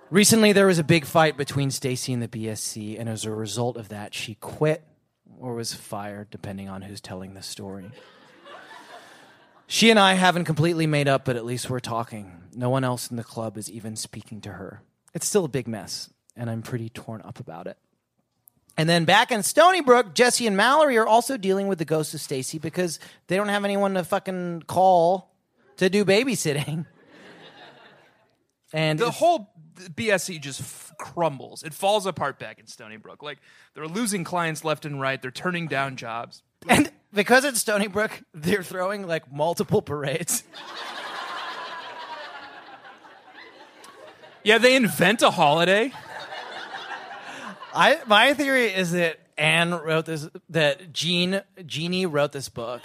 [0.10, 3.78] Recently, there was a big fight between Stacey and the BSC, and as a result
[3.78, 4.84] of that, she quit
[5.40, 7.92] or was fired, depending on who's telling the story.
[9.68, 12.32] She and I haven't completely made up, but at least we're talking.
[12.56, 14.82] No one else in the club is even speaking to her.
[15.14, 17.78] It's still a big mess, and I'm pretty torn up about it.
[18.78, 22.14] And then back in Stony Brook, Jessi and Mallory are also dealing with the ghost
[22.14, 25.34] of Stacey because they don't have anyone to fucking call
[25.78, 26.86] to do babysitting.
[28.74, 31.64] And the whole BSC just f- crumbles.
[31.64, 33.22] It falls apart back in Stoneybrook.
[33.22, 33.40] Like
[33.74, 35.22] they're losing clients left and right.
[35.22, 36.44] They're turning down jobs.
[36.68, 40.44] and because it's Stoneybrook, they're throwing like multiple parades.
[44.48, 45.92] Yeah, they invent a holiday.
[47.74, 52.82] I my theory is that Ann wrote this that Jean Jeannie wrote this book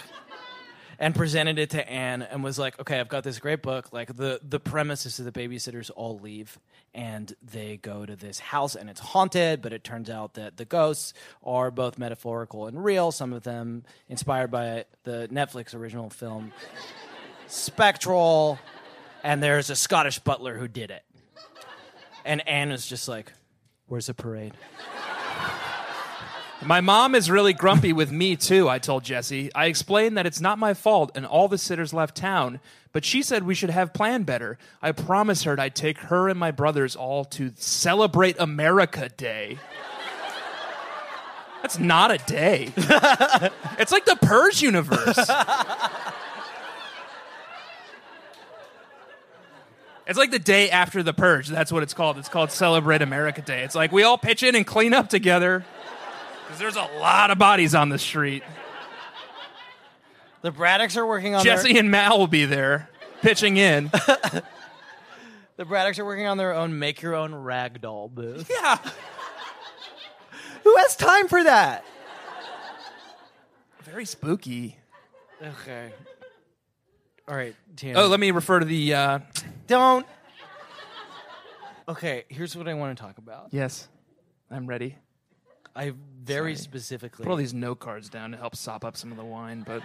[0.99, 3.91] and presented it to Ann and was like, "Okay, I've got this great book.
[3.91, 6.59] Like the the premise is that the babysitters all leave
[6.93, 10.65] and they go to this house and it's haunted, but it turns out that the
[10.65, 13.11] ghosts are both metaphorical and real.
[13.11, 16.51] Some of them inspired by the Netflix original film
[17.47, 18.59] Spectral,
[19.23, 21.03] and there's a Scottish butler who did it."
[22.25, 23.33] And Ann is just like,
[23.87, 24.53] "Where's the parade?"
[26.65, 29.49] My mom is really grumpy with me too, I told Jessi.
[29.53, 32.61] I explained that it's not my fault and all the sitters left town,
[32.93, 34.57] but she said we should have planned better.
[34.81, 39.57] I promised her I'd take her and my brothers all to celebrate America Day.
[41.61, 42.71] That's not a day.
[42.77, 45.29] it's like the Purge universe.
[50.05, 51.47] It's like the day after the purge.
[51.47, 52.17] That's what it's called.
[52.17, 53.63] It's called Celebrate America Day.
[53.63, 55.63] It's like we all pitch in and clean up together
[56.53, 58.43] because there's a lot of bodies on the street.
[60.43, 62.89] The Braddocks are working on Jessi their, and Mal will be there
[63.21, 63.85] pitching in.
[65.55, 68.51] the Braddocks are working on their own make your own ragdoll booth.
[68.51, 68.77] yeah.
[70.63, 71.83] Who has time for that?
[73.81, 74.77] Very spooky.
[75.41, 75.91] Okay.
[77.27, 77.99] All right, Tina.
[77.99, 78.93] Oh, let me refer to the.
[78.93, 79.19] Uh,
[79.65, 80.05] don't.
[81.87, 83.47] Okay, here's what I want to talk about.
[83.51, 83.87] yes,
[84.51, 84.97] I'm ready.
[85.75, 86.63] I very Sorry.
[86.63, 89.63] specifically Put all these note cards down to help sop up some of the wine,
[89.65, 89.81] but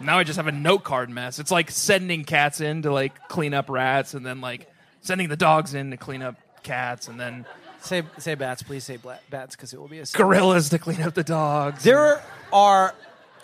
[0.00, 1.38] now I just have a note card mess.
[1.38, 5.36] It's like sending cats in to like clean up rats, and then like sending the
[5.36, 7.46] dogs in to clean up cats, and then
[7.80, 11.02] say say bats, please say bla- bats because it will be a gorillas to clean
[11.02, 11.82] up the dogs.
[11.82, 12.94] There are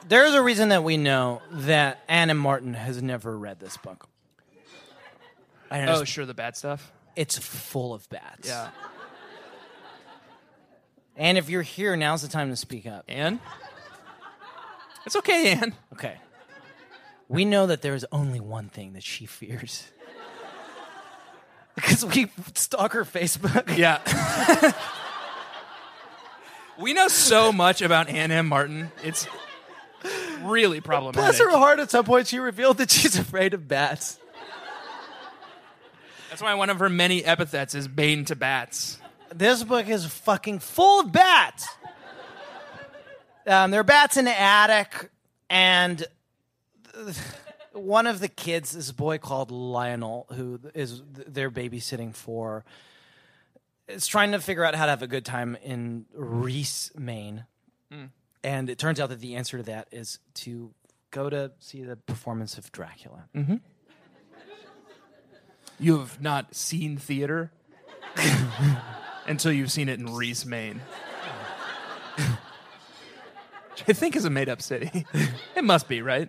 [0.07, 4.09] there's a reason that we know that Anna Martin has never read this book.
[5.71, 6.93] And oh, sure, the bad stuff.
[7.17, 8.47] it's full of bats.
[8.47, 8.71] Yeah,
[11.17, 13.05] And if you're here, now's the time to speak up.
[13.09, 13.41] Ann.
[15.07, 15.75] It's okay, Ann.
[15.93, 16.17] Okay.
[17.29, 19.85] We know that there is only one thing that she fears.
[21.75, 23.77] Because we stalk her Facebook.
[23.77, 23.99] Yeah.
[26.79, 28.47] we know so much about Ann M.
[28.47, 28.93] Martin.
[29.03, 29.27] It's
[30.43, 31.21] really problematic.
[31.21, 34.21] Bless her heart, at some point she revealed that she's afraid of bats.
[36.31, 39.01] That's why one of her many epithets is Bane to bats.
[39.37, 41.67] This book is fucking full of bats.
[43.47, 45.11] Um, there are bats in the attic,
[45.51, 46.07] and
[47.73, 52.65] one of the kids, this boy called Lionel, who is they're babysitting for,
[53.89, 57.45] is trying to figure out how to have a good time in Reese, Maine.
[58.45, 60.73] And it turns out that the answer to that is to
[61.11, 63.25] go to see the performance of Dracula.
[65.81, 67.51] You have not seen theater
[69.27, 70.81] until you've seen it in Reese, Maine.
[72.17, 75.07] Which I think is a made up city.
[75.57, 76.29] it must be, right?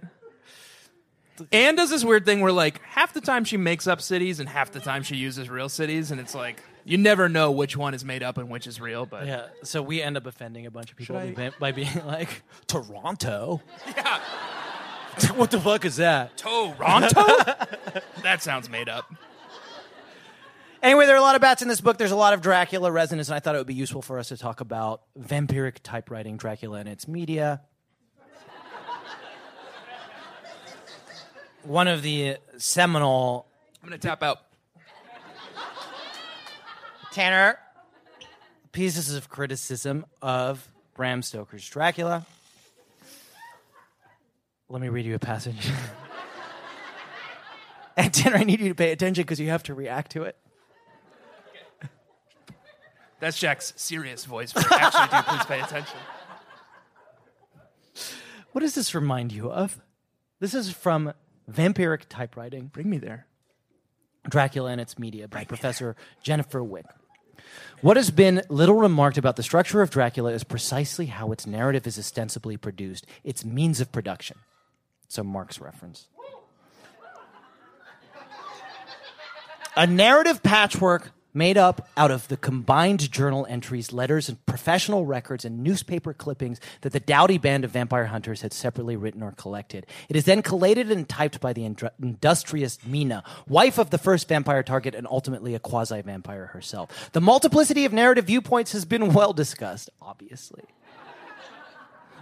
[1.51, 4.47] Ann does this weird thing where, like, half the time she makes up cities and
[4.47, 7.93] half the time she uses real cities, and it's like, you never know which one
[7.93, 9.25] is made up and which is real, but.
[9.27, 11.89] Yeah, so we end up offending a bunch of people Should I- by- by being
[12.05, 13.61] like Toronto.
[13.97, 14.19] Yeah.
[15.35, 16.37] what the fuck is that?
[16.37, 17.25] Toronto?
[18.23, 19.11] that sounds made up.
[20.83, 21.97] Anyway, there are a lot of bats in this book.
[21.97, 24.27] There's a lot of Dracula resonance, and I thought it would be useful for us
[24.29, 27.61] to talk about vampiric typewriting, Dracula and its media.
[31.63, 33.47] One of the seminal
[33.81, 34.39] I'm going to tap out.
[37.11, 37.59] Tanner
[38.71, 42.25] pieces of criticism of Bram Stoker's Dracula.
[44.69, 45.69] Let me read you a passage.
[47.97, 50.35] and Tanner, I need you to pay attention because you have to react to it.
[53.19, 54.51] That's Jack's serious voice.
[54.51, 55.99] For actually, do please pay attention.
[58.51, 59.79] What does this remind you of?
[60.39, 61.13] This is from
[61.51, 63.27] Vampiric Typewriting, Bring me there.
[64.29, 66.89] Dracula and its Media by Professor Jennifer Wicke.
[67.81, 71.85] What has been little remarked about the structure of Dracula is precisely how its narrative
[71.85, 74.37] is ostensibly produced, its means of production.
[75.07, 76.07] So, Marx reference.
[79.75, 85.45] A narrative patchwork made up out of the combined journal entries, letters, and professional records
[85.45, 89.85] and newspaper clippings that the dowdy band of vampire hunters had separately written or collected.
[90.09, 94.63] It is then collated and typed by the industrious Mina, wife of the first vampire
[94.63, 97.11] target and ultimately a quasi vampire herself.
[97.11, 100.63] The multiplicity of narrative viewpoints has been well discussed, obviously.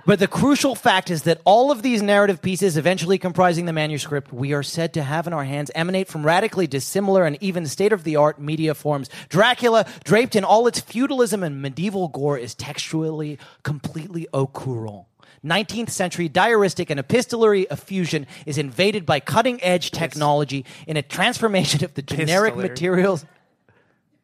[0.05, 4.33] But the crucial fact is that all of these narrative pieces, eventually comprising the manuscript
[4.33, 7.93] we are said to have in our hands, emanate from radically dissimilar and even state
[7.93, 9.09] of the art media forms.
[9.29, 15.05] Dracula, draped in all its feudalism and medieval gore, is textually completely au courant.
[15.45, 21.83] 19th century diaristic and epistolary effusion is invaded by cutting edge technology in a transformation
[21.83, 22.69] of the generic Epistolary.
[22.69, 23.25] materials.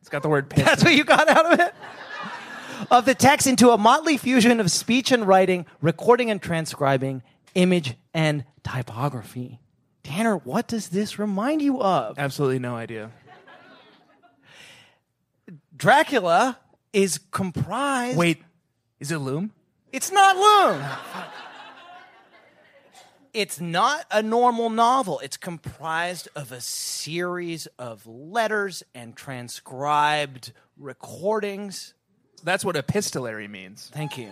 [0.01, 0.65] It's got the word piss.
[0.65, 1.73] That's what you got out of it?
[2.91, 7.23] Of the text into a motley fusion of speech and writing, recording and transcribing,
[7.55, 9.59] image and typography.
[10.03, 12.17] Tanner, what does this remind you of?
[12.17, 13.11] Absolutely no idea.
[15.75, 16.57] Dracula
[16.93, 18.17] is comprised.
[18.17, 18.41] Wait,
[18.99, 19.51] is it Loom?
[19.91, 20.83] It's not Loom.
[23.33, 25.19] It's not a normal novel.
[25.19, 31.93] It's comprised of a series of letters and transcribed recordings.
[32.43, 33.89] That's what epistolary means.
[33.93, 34.31] Thank you.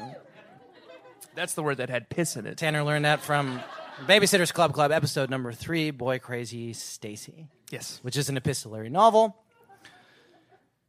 [1.36, 2.58] That's the word that had piss in it.
[2.58, 3.62] Tanner learned that from
[4.06, 8.00] Babysitters Club Club, episode number three, Boy Crazy Stacey, Yes.
[8.02, 9.36] which is an epistolary novel.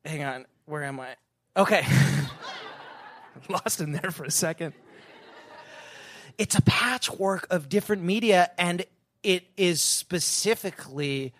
[0.04, 1.16] Hang on, where am I?
[1.56, 1.84] Okay.
[3.48, 4.72] Lost in there for a second.
[6.38, 8.84] it's a patchwork of different media, and
[9.22, 11.34] it is specifically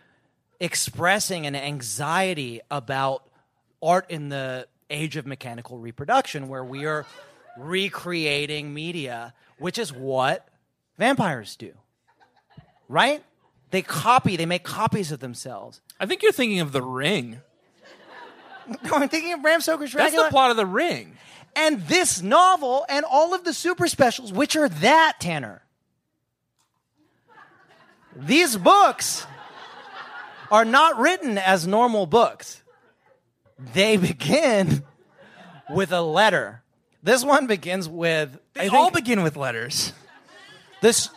[0.61, 3.23] expressing an anxiety about
[3.83, 7.07] art in the age of mechanical reproduction, where we are
[7.59, 10.49] recreating media, which is what
[10.99, 11.73] vampires do.
[12.89, 13.23] Right?
[13.71, 15.81] They copy, they make copies of themselves.
[16.01, 17.41] I think you're thinking of The Ring.
[18.85, 21.17] No, I'm thinking of Bram Stoker's That's the plot of The Ring.
[21.57, 25.63] and this novel and all of the super specials, which are that, Tanner.
[28.15, 29.27] These books
[30.51, 32.63] are not written as normal books.
[33.59, 34.85] They begin
[35.71, 36.63] with a letter.
[37.03, 39.93] This one begins with They all begin with letters.
[40.81, 41.11] this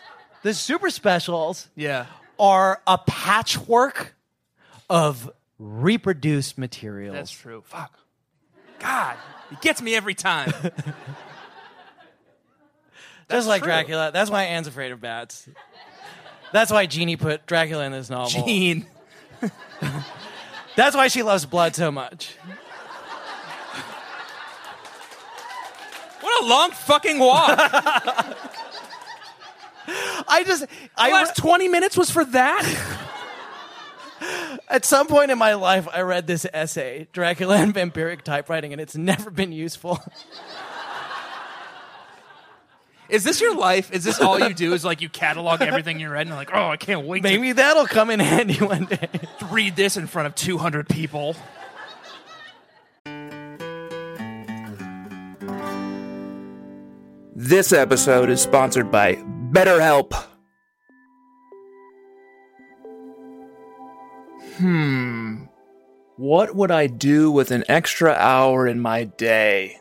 [0.44, 2.08] the super specials Yeah.
[2.40, 4.16] are a patchwork
[4.90, 5.30] of
[5.60, 7.14] reproduced materials.
[7.16, 7.62] That's true.
[7.66, 7.94] Fuck.
[8.80, 9.16] God,
[9.52, 10.52] it gets me every time.
[13.30, 13.68] Just like true.
[13.72, 14.12] Dracula.
[14.12, 15.48] That's why Ann's afraid of bats.
[16.52, 18.44] That's why Jeannie put Dracula in this novel.
[18.46, 18.86] Gene.
[20.76, 22.36] That's why she loves blood so much.
[26.22, 27.60] What a long fucking walk.
[30.28, 30.66] I just,
[30.98, 32.64] I The last 20 minutes was for that?
[34.70, 38.82] at some point in my life, I read this essay, Dracula and Vampiric Typewriting, and
[38.82, 40.00] it's never been useful.
[43.12, 43.92] Is this your life?
[43.92, 44.74] Is this all you do?
[44.74, 47.86] Is like you catalog everything you read and like, oh, I can't wait Maybe that'll
[47.86, 49.10] come in handy one day.
[49.52, 51.36] read this in front of 200 people.
[57.36, 59.16] This episode is sponsored by
[59.52, 60.14] BetterHelp.
[64.58, 65.46] Hmm.
[66.16, 69.81] What would I do with an extra hour in my day?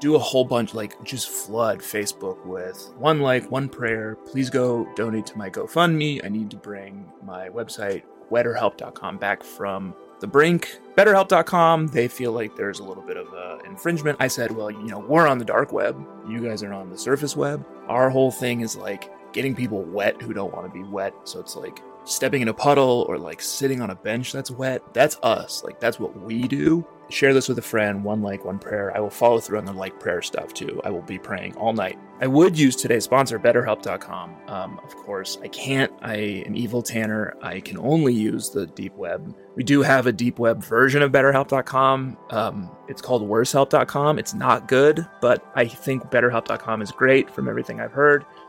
[0.00, 4.16] do a whole bunch, like just flood Facebook with one like, one prayer.
[4.26, 6.24] Please go donate to my GoFundMe.
[6.24, 10.80] I need to bring my website, wetterhelp.com, back from the brink.
[10.96, 14.16] BetterHelp.com, they feel like there's a little bit of uh, infringement.
[14.20, 15.96] I said, well, you know, we're on the dark web.
[16.28, 17.66] You guys are on the surface web.
[17.88, 21.14] Our whole thing is like getting people wet who don't want to be wet.
[21.24, 24.82] So it's like stepping in a puddle or like sitting on a bench that's wet.
[24.94, 25.62] That's us.
[25.64, 26.86] Like that's what we do.
[27.08, 28.96] Share this with a friend, one like, one prayer.
[28.96, 30.80] I will follow through on the like prayer stuff too.
[30.84, 31.98] I will be praying all night.
[32.20, 34.36] I would use today's sponsor, BetterHelp.com.
[34.48, 35.92] Um, of course, I can't.
[36.00, 37.36] I am evil Tanner.
[37.42, 39.36] I can only use the deep web.
[39.54, 42.18] We do have a deep web version of BetterHelp.com.
[42.30, 44.18] Um, it's called WorseHelp.com.
[44.18, 48.24] It's not good, but I think BetterHelp.com is great from everything I've heard.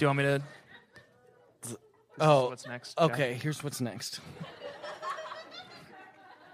[0.00, 0.42] Do you want me to?
[2.20, 2.98] Oh, what's next?
[2.98, 4.20] Okay, here's what's next.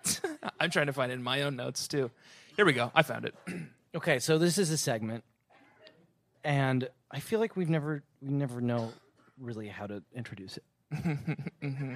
[0.58, 2.10] I'm trying to find it in my own notes too.
[2.56, 2.90] Here we go.
[2.92, 3.34] I found it.
[3.94, 5.24] Okay, so this is a segment,
[6.44, 8.92] and I feel like we've never we never know
[9.40, 10.64] really how to introduce it.
[11.62, 11.94] Mm-hmm.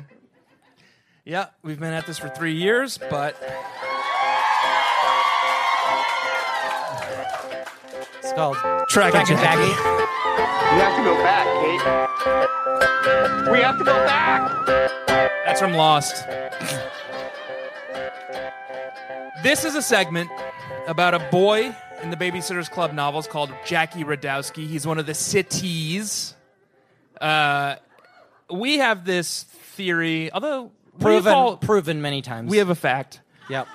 [1.26, 3.36] Yeah, we've been at this for three years, but
[8.22, 8.56] It's called
[8.90, 9.62] Track and and Jackie.
[9.62, 11.46] We have to go back,
[13.46, 13.50] Kate.
[13.50, 14.66] We have to go back.
[15.46, 16.26] That's from Lost.
[19.42, 20.30] This is a segment
[20.86, 24.66] about a boy in the Babysitters Club novels called Jackie Rodowsky.
[24.66, 26.36] He's one of the cities.
[27.18, 27.76] Uh,
[28.50, 32.50] we have this theory, although what do you proven call- proven many times.
[32.50, 33.66] we have a fact yep.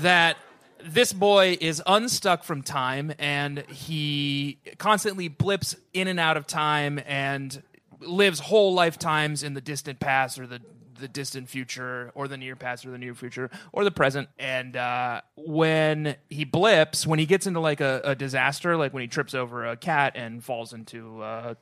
[0.00, 0.36] that
[0.84, 7.00] this boy is unstuck from time and he constantly blips in and out of time
[7.06, 7.62] and
[8.00, 10.60] lives whole lifetimes in the distant past or the
[11.00, 14.28] the distant future or the near past or the near future or the present.
[14.38, 19.00] And uh, when he blips when he gets into like a, a disaster like when
[19.00, 21.56] he trips over a cat and falls into a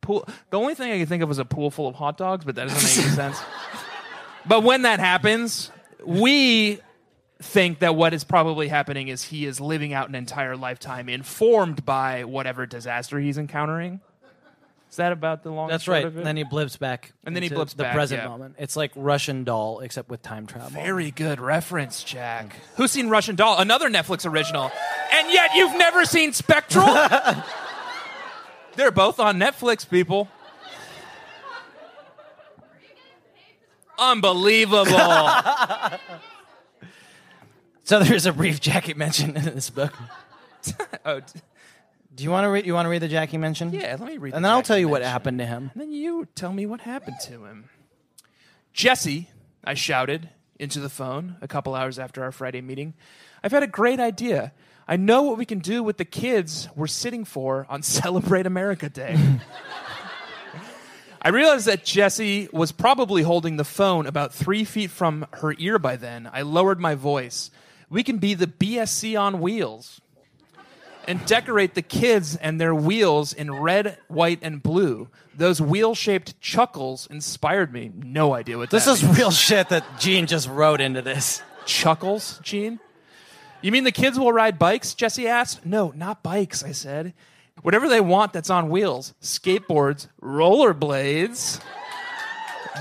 [0.00, 2.44] pool the only thing i can think of is a pool full of hot dogs
[2.44, 3.40] but that doesn't make any sense.
[4.46, 5.70] But when that happens,
[6.04, 6.80] we
[7.44, 11.84] think that what is probably happening is he is living out an entire lifetime informed
[11.84, 14.00] by whatever disaster he's encountering.
[14.90, 15.68] Is that about the long?
[15.68, 16.04] That's right.
[16.04, 16.24] Of it?
[16.24, 17.12] Then he blips back.
[17.24, 18.28] And then he blips the back, present yeah.
[18.28, 18.54] moment.
[18.58, 20.70] It's like Russian doll, except with time travel.
[20.70, 22.54] Very good reference, Jack.
[22.76, 23.58] Who's seen Russian Doll?
[23.58, 24.70] Another Netflix original.
[25.12, 26.86] And yet you've never seen Spectral?
[28.76, 30.28] They're both on Netflix, people.
[33.98, 34.84] Unbelievable.
[37.84, 39.92] So there's a brief Jackie mention in this book.
[41.04, 41.20] oh,
[42.14, 42.64] Do you want to read?
[42.64, 43.72] You want to read the Jackie mention?
[43.74, 44.32] yeah, let me read.
[44.34, 45.12] And the then I'll Jackie tell you what mention.
[45.12, 45.70] happened to him.
[45.74, 47.68] And then you tell me what happened to him.
[48.74, 49.26] Jessi,
[49.62, 52.94] I shouted into the phone a couple hours after our Friday meeting.
[53.42, 54.52] I've had a great idea.
[54.88, 58.88] I know what we can do with the kids we're sitting for on Celebrate America
[58.88, 59.18] Day.
[61.20, 65.78] I realized that Jessi was probably holding the phone about three feet from her ear
[65.78, 66.30] by then.
[66.32, 67.50] I lowered my voice.
[67.90, 70.00] We can be the BSC on wheels.
[71.06, 75.06] and decorate the kids and their wheels in red, white, and blue.
[75.36, 77.92] Those wheel shaped chuckles inspired me.
[77.94, 79.18] No idea what This is means.
[79.18, 81.42] real shit that Gene just wrote into this.
[81.66, 82.80] chuckles, Gene?
[83.60, 84.94] You mean the kids will ride bikes?
[84.94, 85.66] Jessi asked.
[85.66, 87.12] No, not bikes, I said.
[87.60, 91.60] Whatever they want that's on wheels skateboards, rollerblades,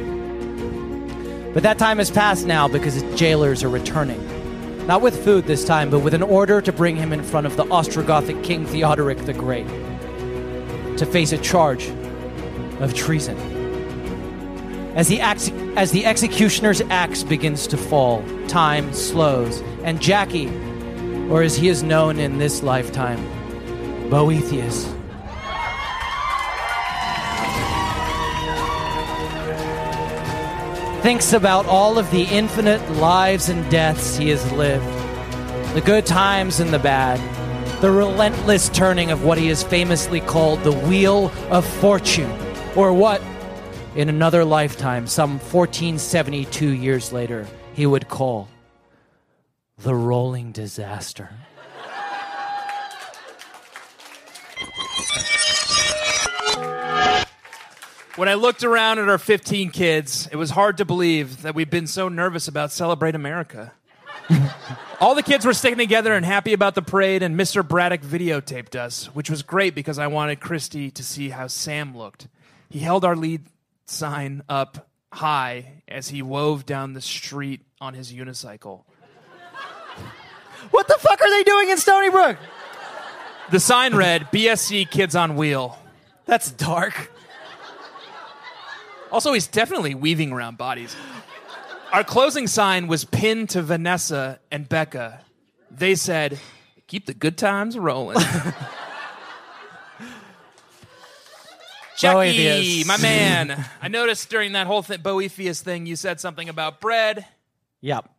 [1.53, 4.85] But that time has passed now because his jailers are returning.
[4.87, 7.55] Not with food this time, but with an order to bring him in front of
[7.55, 9.67] the Ostrogothic King Theodoric the Great
[10.97, 11.89] to face a charge
[12.79, 13.37] of treason.
[14.95, 20.49] As the, as the executioner's axe begins to fall, time slows, and Jackie,
[21.29, 23.19] or as he is known in this lifetime,
[24.09, 24.85] Boethius,
[31.03, 34.85] thinks about all of the infinite lives and deaths he has lived,
[35.75, 37.19] the good times and the bad,
[37.81, 42.31] the relentless turning of what he has famously called the Wheel of Fortune,
[42.77, 43.23] or what,
[43.95, 48.47] in another lifetime, some 1472 years later, he would call
[49.79, 51.31] the Rolling Disaster.
[58.15, 61.71] When I looked around at our 15 kids, it was hard to believe that we'd
[61.71, 63.73] been so nervous about Celebrate America.
[64.99, 67.67] All the kids were sticking together and happy about the parade, and Mr.
[67.67, 72.27] Braddock videotaped us, which was great because I wanted Kristy to see how Sam looked.
[72.69, 73.45] He held our lead
[73.85, 78.83] sign up high as he wove down the street on his unicycle.
[80.71, 82.37] What the fuck are they doing in Stoneybrook?
[83.51, 85.77] The sign read BSC Kids on Wheel.
[86.25, 87.09] That's dark.
[89.09, 90.95] Also, he's definitely weaving around bodies.
[91.93, 95.21] Our closing sign was pinned to Vanessa and Becca.
[95.71, 96.37] They said,
[96.87, 98.17] Keep the good times rolling.
[101.97, 103.65] Jackie, my man.
[103.81, 107.25] I noticed during that whole thing, Boethius thing, you said something about bread.
[107.81, 108.09] Yep.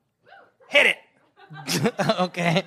[0.69, 0.97] Hit it.
[2.21, 2.65] okay.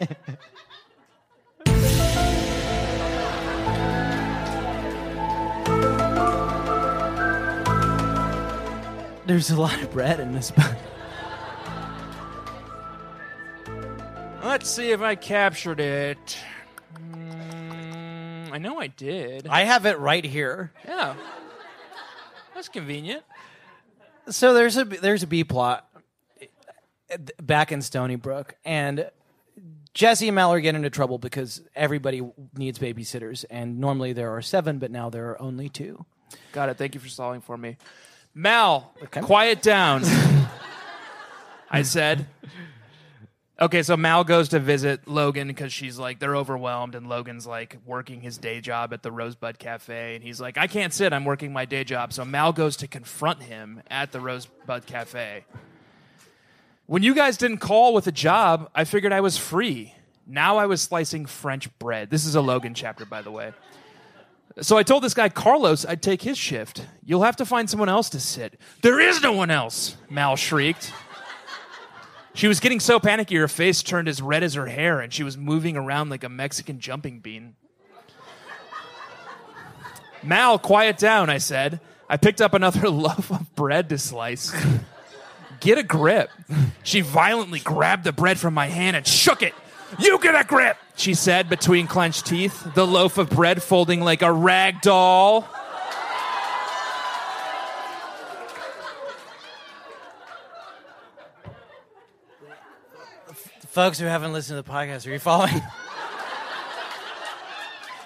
[9.27, 10.75] There's a lot of bread in this book.
[14.43, 16.37] Let's see if I captured it.
[18.53, 19.47] I know I did.
[19.47, 20.71] I have it right here.
[20.87, 21.15] yeah.
[22.53, 23.23] That's convenient.
[24.29, 25.87] So there's a there's a B plot
[27.09, 29.09] eh, back in Stoneybrook, and
[29.93, 32.21] Jesse and Mallory get into trouble because everybody
[32.55, 36.05] needs babysitters, and normally there are seven, but now there are only two.
[36.51, 36.77] Got it.
[36.77, 37.77] Thank you for stalling for me.
[38.33, 39.21] Mal, Okay.
[39.21, 40.03] quiet down.
[41.71, 42.27] I said.
[43.61, 47.77] Okay, so Mal goes to visit Logan because she's like, they're overwhelmed, and Logan's like
[47.85, 50.15] working his day job at the Rosebud Cafe.
[50.15, 52.11] And he's like, I can't sit, I'm working my day job.
[52.11, 55.45] So Mal goes to confront him at the Rosebud Cafe.
[56.87, 59.93] When you guys didn't call with a job, I figured I was free.
[60.25, 62.09] Now I was slicing French bread.
[62.09, 63.53] This is a Logan chapter, by the way.
[64.61, 66.83] So I told this guy Carlos I'd take his shift.
[67.05, 68.59] You'll have to find someone else to sit.
[68.81, 70.91] There is no one else, Mal shrieked.
[72.33, 75.23] She was getting so panicky her face turned as red as her hair and she
[75.23, 77.55] was moving around like a Mexican jumping bean.
[80.23, 81.79] Mal, quiet down, I said.
[82.09, 84.53] I picked up another loaf of bread to slice.
[85.59, 86.29] Get a grip.
[86.83, 89.53] She violently grabbed the bread from my hand and shook it.
[89.99, 94.21] You get a grip, she said between clenched teeth, the loaf of bread folding like
[94.21, 95.47] a rag doll.
[103.71, 105.61] Folks who haven't listened to the podcast, are you following?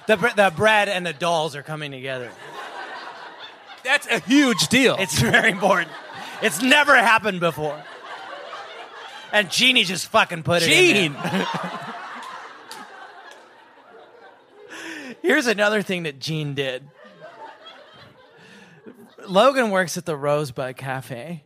[0.06, 2.30] the, the bread and the dolls are coming together.
[3.84, 4.96] That's a huge deal.
[5.00, 5.90] It's very important.
[6.44, 7.84] It's never happened before.
[9.34, 11.14] And Jeannie just fucking put it in.
[11.14, 11.16] Gene!
[15.24, 16.88] Here's another thing that Gene did.
[19.28, 21.44] Logan works at the Rosebud Cafe,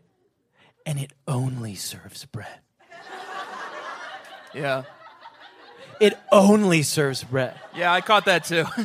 [0.86, 2.59] and it only serves bread.
[4.54, 4.84] Yeah.
[6.00, 7.60] It only serves bread.
[7.76, 8.66] Yeah, I caught that too.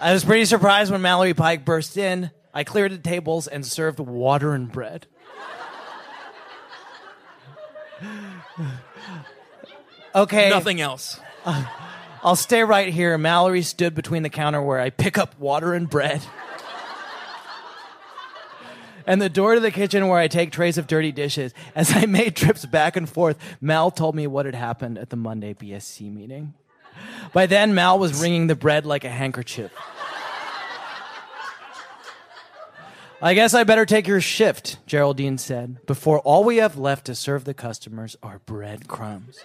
[0.00, 2.30] I was pretty surprised when Mallory Pike burst in.
[2.52, 5.06] I cleared the tables and served water and bread.
[10.14, 10.50] Okay.
[10.50, 11.20] Nothing else.
[12.22, 13.16] I'll stay right here.
[13.16, 16.22] Mallory stood between the counter where I pick up water and bread.
[19.10, 21.52] And the door to the kitchen where I take trays of dirty dishes.
[21.74, 25.16] As I made trips back and forth, Mal told me what had happened at the
[25.16, 26.54] Monday BSC meeting.
[27.32, 29.72] By then, Mal was wringing the bread like a handkerchief.
[33.20, 37.16] I guess I better take your shift, Geraldine said, before all we have left to
[37.16, 39.40] serve the customers are breadcrumbs.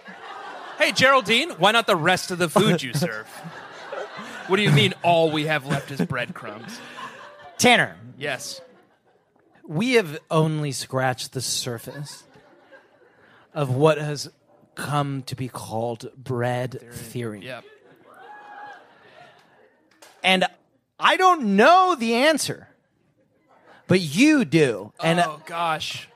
[0.77, 3.27] Hey, Geraldine, why not the rest of the food you serve?
[4.47, 6.79] what do you mean all we have left is breadcrumbs?
[7.57, 8.61] Tanner, Yes.
[9.67, 12.23] We have only scratched the surface
[13.53, 14.29] of what has
[14.75, 17.45] come to be called bread theory.
[17.45, 17.63] Yep.
[20.23, 20.45] And
[20.99, 22.67] I don't know the answer,
[23.87, 24.91] but you do.
[25.01, 26.09] And oh gosh.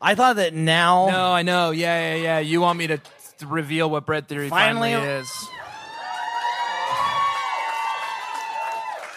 [0.00, 1.72] I thought that now No, I know.
[1.72, 2.38] Yeah, yeah, yeah.
[2.38, 3.00] You want me to
[3.38, 5.48] to reveal what bread theory finally, Finally- is?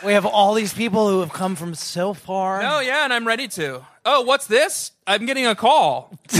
[0.03, 2.61] We have all these people who have come from so far.
[2.61, 3.85] Oh yeah, and I'm ready to.
[4.05, 4.91] Oh, what's this?
[5.07, 6.11] I'm getting a call.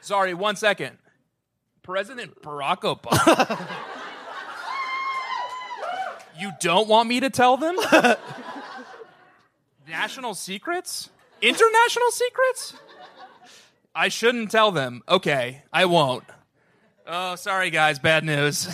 [0.00, 0.98] Sorry, one second.
[1.82, 3.58] President Barack Obama.
[6.38, 7.76] you don't want me to tell them?
[9.88, 11.10] National secrets?
[11.40, 12.74] International secrets?
[13.94, 15.02] I shouldn't tell them.
[15.08, 16.24] Okay, I won't.
[17.06, 18.68] Oh, sorry guys, bad news.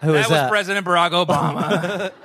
[0.00, 0.50] That Who is was that?
[0.50, 2.12] President Barack Obama.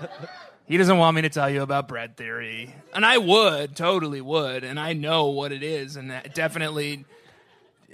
[0.65, 2.73] He doesn't want me to tell you about bread theory.
[2.93, 4.63] And I would, totally would.
[4.63, 7.03] And I know what it is and I definitely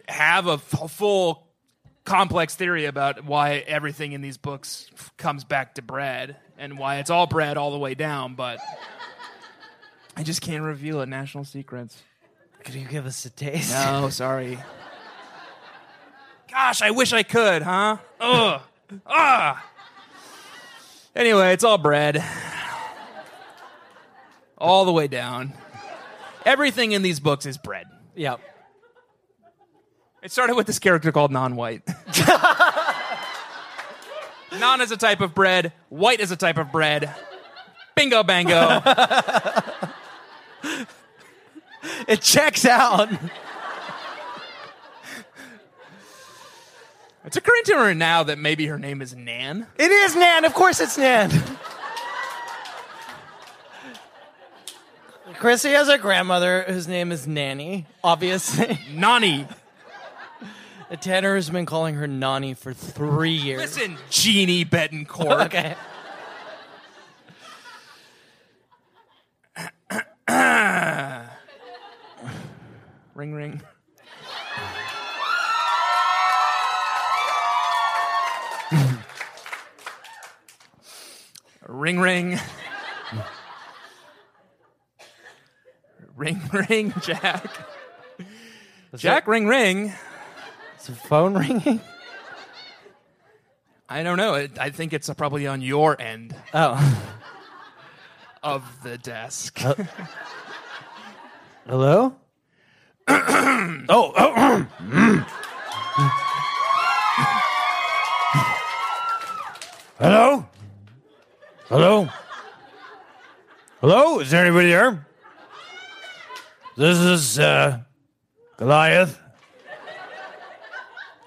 [0.08, 1.48] have a f- full
[2.06, 6.98] complex theory about why everything in these books f- comes back to bread and why
[6.98, 8.60] it's all bread all the way down, but
[10.16, 11.10] I just can't reveal it.
[11.10, 12.02] National secrets.
[12.64, 13.72] Could you give us a taste?
[13.74, 14.60] No, sorry.
[16.52, 17.98] Gosh, I wish I could, huh?
[18.22, 18.62] Ugh.
[19.08, 19.66] Ah.
[21.20, 22.24] Anyway, it's all bread.
[24.58, 25.52] All the way down.
[26.46, 27.88] Everything in these books is bread.
[28.16, 28.40] Yep.
[30.24, 31.86] It started with this character called non white.
[34.58, 37.14] non is a type of bread, white is a type of bread.
[37.96, 38.82] Bingo bango.
[42.08, 43.10] It checks out.
[47.26, 49.68] It's occurring to her now that maybe her name is Nan.
[49.78, 50.46] It is Nan.
[50.46, 51.30] Of course it's Nan.
[55.40, 58.80] Chrissy has a grandmother whose name is Nanny, obviously.
[58.94, 59.48] Nani.
[61.02, 63.78] Tanner has been calling her Nani for three years.
[63.78, 65.46] Listen, Jeanne Betancourt.
[65.46, 65.76] Okay.
[73.16, 73.62] Ring ring.
[81.70, 82.40] Ring ring.
[86.16, 87.46] ring ring, Jack.
[88.96, 89.94] Jack, ring ring.
[90.80, 91.80] Is the phone ringing?
[93.88, 94.34] I don't know.
[94.36, 97.16] It, I think it's probably on your end Oh.
[98.44, 99.60] of the desk.
[99.64, 99.76] Oh.
[101.68, 102.16] Hello?
[103.08, 104.66] oh,
[110.02, 110.49] oh.
[111.70, 112.10] Hello?
[113.80, 114.20] Hello?
[114.22, 115.06] Is there anybody there?
[116.76, 117.82] This is uh,
[118.58, 119.20] Goliath.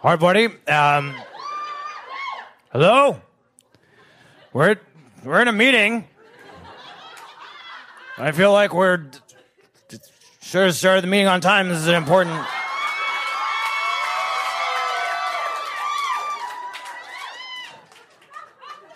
[0.01, 0.47] Hi, buddy.
[0.67, 1.15] Um,
[2.73, 3.23] hello?
[4.53, 4.81] We're,
[5.23, 6.09] we're in a meeting.
[8.19, 9.07] I feel like we're
[10.41, 11.69] should have started the meeting on time.
[11.69, 12.45] This is an important.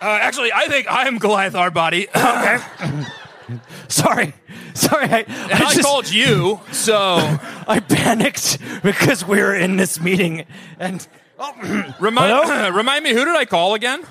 [0.01, 2.07] Uh, actually, I think I'm Goliath Hardbody.
[2.15, 3.07] okay.
[3.87, 4.33] Sorry,
[4.73, 5.05] sorry.
[5.05, 6.95] I, And I, just- called you, so
[7.67, 10.45] I panicked because we were in this meeting,
[10.79, 11.07] and
[11.99, 12.69] remind Hello?
[12.71, 14.03] remind me who did I call again?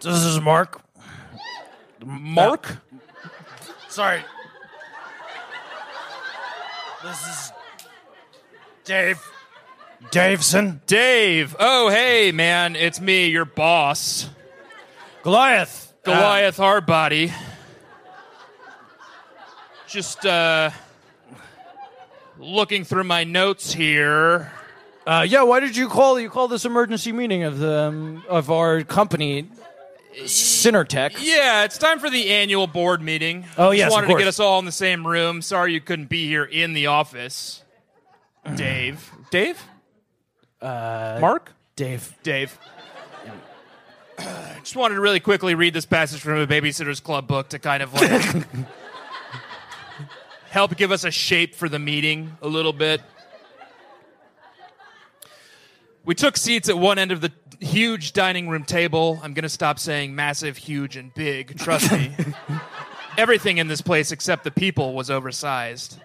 [0.00, 0.80] this is Mark.
[2.02, 2.78] Mark.
[3.90, 4.22] Sorry.
[7.04, 7.52] This is
[8.84, 9.20] Dave.
[10.10, 10.80] Daveson.
[10.86, 11.54] Dave.
[11.60, 14.30] Oh, hey, man, it's me, your boss,
[15.28, 15.92] Goliath.
[16.04, 17.30] Goliath Hardbody.
[19.86, 20.70] Just uh,
[22.38, 24.50] looking through my notes here.
[25.06, 26.18] Uh, yeah, why did you call?
[26.18, 29.50] You call this emergency meeting of the um, of our company,
[30.20, 31.18] Cinertech.
[31.20, 33.44] Yeah, it's time for the annual board meeting.
[33.58, 34.20] Oh, Just yes, of wanted to course.
[34.22, 35.42] get us all in the same room.
[35.42, 37.62] Sorry you couldn't be here in the office.
[38.54, 39.12] Dave.
[39.30, 39.62] Dave?
[40.62, 41.52] Uh, Mark?
[41.76, 42.14] Dave.
[42.22, 42.58] Dave.
[44.18, 47.58] I just wanted to really quickly read this passage from a Babysitter's Club book to
[47.58, 48.46] kind of like
[50.50, 53.00] help give us a shape for the meeting a little bit.
[56.04, 59.20] We took seats at one end of the huge dining room table.
[59.22, 61.58] I'm going to stop saying massive, huge, and big.
[61.58, 62.12] Trust me.
[63.18, 65.98] Everything in this place except the people was oversized.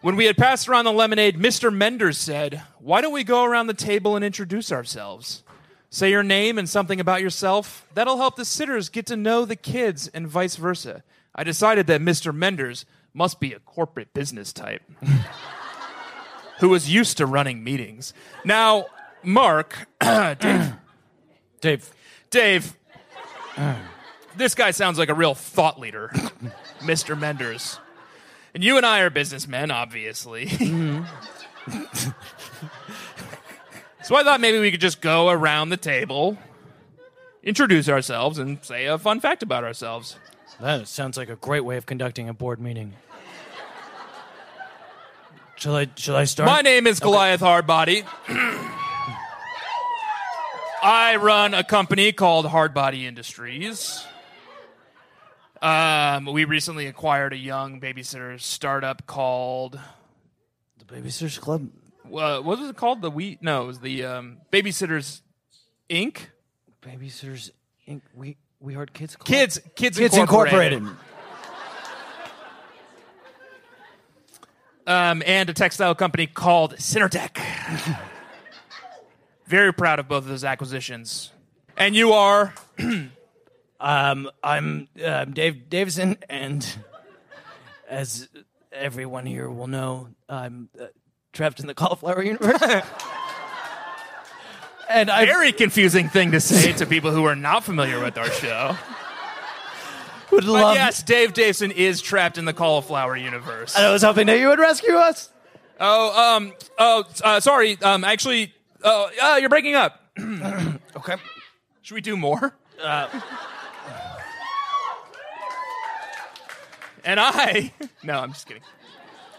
[0.00, 1.72] When we had passed around the lemonade, Mr.
[1.72, 5.42] Menders said, Why don't we go around the table and introduce ourselves?
[5.96, 7.88] Say your name and something about yourself.
[7.94, 11.02] That'll help the sitters get to know the kids and vice versa.
[11.34, 12.34] I decided that Mr.
[12.34, 12.84] Menders
[13.14, 14.82] must be a corporate business type
[16.60, 18.12] who was used to running meetings.
[18.44, 18.88] Now,
[19.22, 20.38] Mark, Dave,
[21.62, 21.90] Dave.
[22.28, 22.76] Dave,
[24.36, 26.10] this guy sounds like a real thought leader,
[26.80, 27.18] Mr.
[27.18, 27.80] Menders.
[28.52, 30.44] And you and I are businessmen, obviously.
[30.44, 31.04] Mm-hmm.
[34.06, 36.38] so I thought maybe we could just go around the table,
[37.42, 40.16] introduce ourselves, and say a fun fact about ourselves.
[40.60, 42.94] That sounds like a great way of conducting a board meeting.
[45.56, 45.88] Shall I?
[45.96, 46.46] Shall I start?
[46.46, 48.04] My name is Goliath Hardbody.
[50.82, 54.04] I run a company called Hardbody Industries.
[55.60, 59.80] Um, we recently acquired a young babysitter startup called
[60.78, 61.70] the Babysitters Club.
[62.12, 63.02] Uh, what was it called?
[63.02, 65.22] The we no, it was the um, Babysitters
[65.90, 66.18] Inc.
[66.82, 67.50] Babysitters
[67.88, 68.02] Inc.
[68.14, 69.26] We We Heart Kids Club.
[69.26, 70.78] Kids Kids, Kids Incorporated.
[70.78, 71.02] Incorporated.
[74.88, 77.38] Um, and a textile company called Cinertech.
[79.46, 81.32] Very proud of both of those acquisitions.
[81.76, 82.54] And you are
[83.80, 86.66] Um, I'm um, Dave Davison, and
[87.88, 88.28] as
[88.72, 90.86] everyone here will know, I'm uh,
[91.36, 92.60] trapped in the cauliflower universe.
[94.88, 98.30] and I very confusing thing to say to people who are not familiar with our
[98.30, 98.76] show.
[100.30, 100.74] would But love.
[100.74, 103.76] yes, Dave Davison is trapped in the cauliflower universe.
[103.76, 105.30] I was hoping that you would rescue us.
[105.78, 107.80] Oh, um, oh, uh, sorry.
[107.82, 110.00] Um, actually, oh, uh, you're breaking up.
[110.96, 111.16] Okay.
[111.82, 112.56] Should we do more?
[112.82, 113.10] and
[117.20, 117.70] I,
[118.02, 118.62] no, I'm just kidding.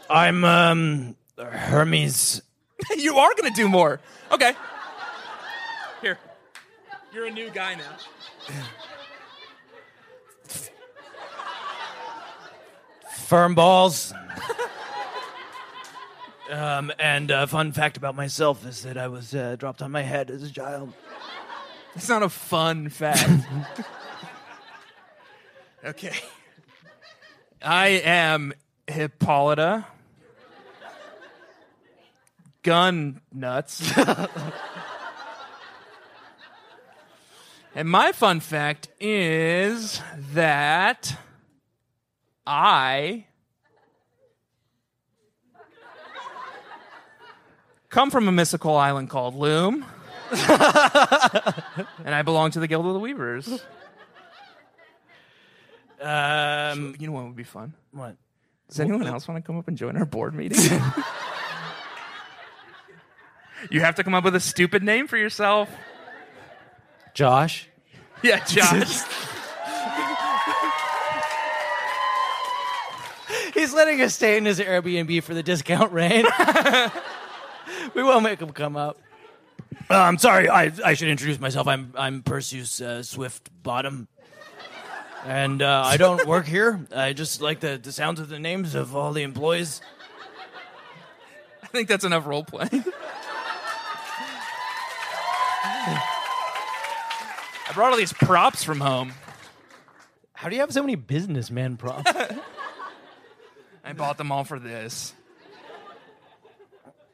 [0.08, 2.42] I'm um Hermes.
[2.98, 4.00] you are going to do more.
[4.32, 4.54] Okay.
[6.02, 6.18] Here.
[7.14, 7.98] You're a new guy now.
[13.12, 14.14] Firm balls.
[16.50, 20.02] um, and a fun fact about myself is that I was uh, dropped on my
[20.02, 20.94] head as a child.
[21.94, 23.28] That's not a fun fact.
[25.86, 26.16] okay.
[27.62, 28.54] I am
[28.88, 29.86] Hippolyta.
[32.68, 33.94] Gun nuts.
[37.76, 40.02] and my fun fact is
[40.34, 41.16] that
[42.46, 43.24] I
[47.88, 49.86] come from a mystical island called Loom
[50.32, 50.44] and
[52.06, 53.48] I belong to the Guild of the Weavers.
[56.02, 57.76] Um, You know what would be fun?
[57.94, 58.18] what?
[58.68, 60.82] Does anyone else want to come up and join our board meeting?
[63.70, 65.70] you have to come up with a stupid name for yourself.
[67.14, 67.68] Josh.
[68.22, 69.02] Yeah, Josh.
[73.54, 76.26] he's letting us stay in his Airbnb for the discount rate.
[77.94, 78.98] we won't make him come up.
[79.90, 80.50] Uh, I'm sorry.
[80.50, 81.68] I, I should introduce myself.
[81.68, 84.08] I'm I'm Perseus uh, Swift Bottom,
[85.26, 86.86] and uh, I don't work here.
[86.94, 89.82] I just like the, the sounds of the names of all the employees.
[91.64, 92.84] I think that's enough role playing.
[95.88, 99.14] I brought all these props from home.
[100.34, 102.12] How do you have so many businessman props?
[103.84, 105.14] I bought them all for this.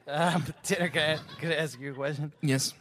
[0.08, 2.34] um, Tanner, can I, can I ask you a question?
[2.42, 2.74] Yes.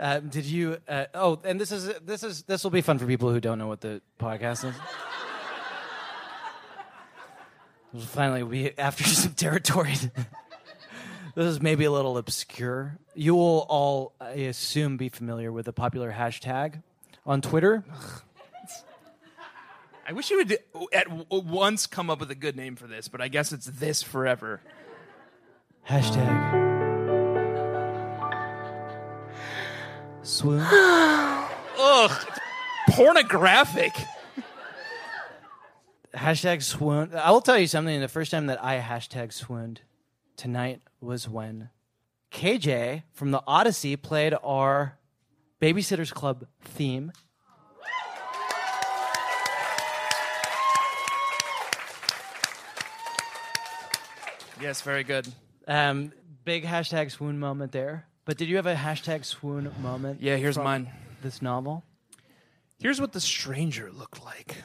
[0.00, 0.78] Um, did you?
[0.88, 3.58] Uh, oh, and this is this is this will be fun for people who don't
[3.58, 4.74] know what the podcast is.
[8.06, 9.94] Finally, we after some territory.
[11.34, 12.98] This is maybe a little obscure.
[13.14, 16.82] You will all, I assume, be familiar with the popular hashtag
[17.24, 17.84] on Twitter.
[20.06, 20.58] I wish you would
[20.92, 24.02] at once come up with a good name for this, but I guess it's this
[24.02, 24.60] forever.
[25.88, 26.70] Hashtag.
[30.22, 30.60] Swoon.
[31.80, 32.26] Ugh,
[32.90, 33.92] pornographic.
[36.14, 37.14] hashtag swoon.
[37.14, 38.00] I will tell you something.
[38.00, 39.80] The first time that I hashtag swooned
[40.36, 41.70] tonight was when
[42.30, 44.98] KJ from the Oddysy played our
[45.60, 47.12] Babysitters Club theme.
[54.60, 55.26] Yes, very good.
[55.66, 56.12] Um,
[56.44, 58.06] big hashtag swoon moment there.
[58.24, 60.22] But did you have a hashtag swoon moment?
[60.22, 60.88] Yeah, here's mine.
[61.22, 61.82] This novel.
[62.80, 64.56] Here's what the stranger looked like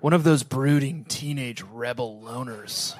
[0.00, 2.96] one of those brooding teenage rebel loners.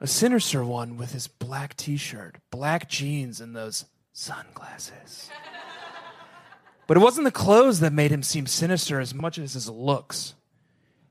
[0.00, 5.30] A sinister one with his black t shirt, black jeans, and those sunglasses.
[6.86, 10.34] But it wasn't the clothes that made him seem sinister as much as his looks.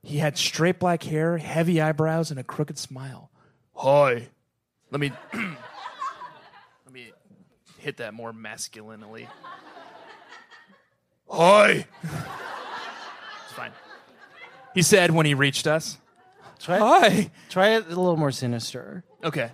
[0.02, 3.30] He had straight black hair, heavy eyebrows, and a crooked smile.
[3.76, 4.28] Hi.
[4.92, 7.12] Let me let me
[7.78, 9.28] hit that more masculinely.
[11.30, 11.86] Hi.
[13.46, 13.72] It's fine.
[14.76, 15.98] He said when he reached us.
[16.60, 17.32] Try, Hi.
[17.50, 19.04] try it a little more sinister.
[19.24, 19.52] Okay.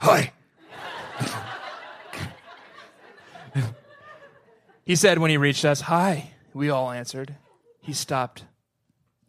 [0.00, 0.32] Hi.
[4.84, 6.30] he said when he reached us, Hi.
[6.54, 7.36] We all answered.
[7.80, 8.44] He stopped.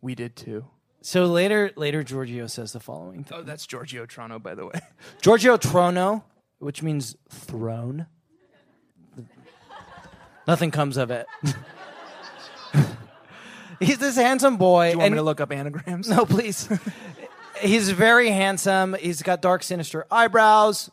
[0.01, 0.65] We did too.
[1.01, 3.37] So later, later Giorgio says the following thing.
[3.39, 4.79] Oh, that's Giorgio Trono, by the way.
[5.21, 6.23] Giorgio Trono,
[6.59, 8.07] which means throne.
[10.47, 11.27] Nothing comes of it.
[13.79, 14.87] He's this handsome boy.
[14.87, 16.09] Do you want and- me to look up anagrams?
[16.09, 16.67] No, please.
[17.61, 18.95] He's very handsome.
[18.99, 20.89] He's got dark, sinister eyebrows.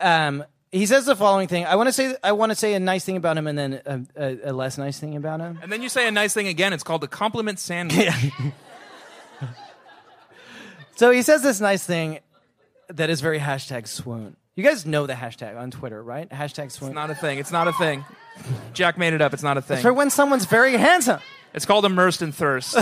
[0.00, 1.64] Um, he says the following thing.
[1.64, 2.14] I want to say.
[2.22, 4.76] I want to say a nice thing about him, and then a, a, a less
[4.76, 5.58] nice thing about him.
[5.62, 6.74] And then you say a nice thing again.
[6.74, 8.08] It's called the compliment sandwich.
[10.96, 12.20] So he says this nice thing
[12.88, 14.36] that is very hashtag swoon.
[14.54, 16.26] You guys know the hashtag on Twitter, right?
[16.30, 16.92] Hashtag swoon.
[16.92, 17.38] It's not a thing.
[17.38, 18.02] It's not a thing.
[18.72, 19.34] Jack made it up.
[19.34, 19.82] It's not a thing.
[19.82, 21.20] for when someone's very handsome.
[21.56, 22.74] It's called immersed in thirst.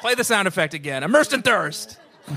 [0.00, 1.02] Play the sound effect again.
[1.02, 1.98] Immersed in thirst.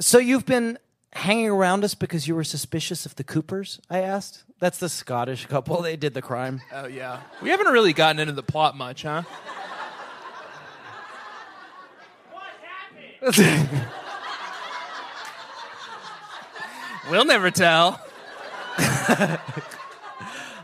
[0.00, 0.76] So you've been
[1.12, 3.80] hanging around us because you were suspicious of the Coopers?
[3.88, 4.42] I asked.
[4.58, 5.80] That's the Scottish couple.
[5.82, 6.62] They did the crime.
[6.72, 7.20] Oh yeah.
[7.40, 9.22] We haven't really gotten into the plot much, huh?
[12.32, 12.42] What
[13.22, 13.86] happened?
[17.10, 18.00] we'll never tell.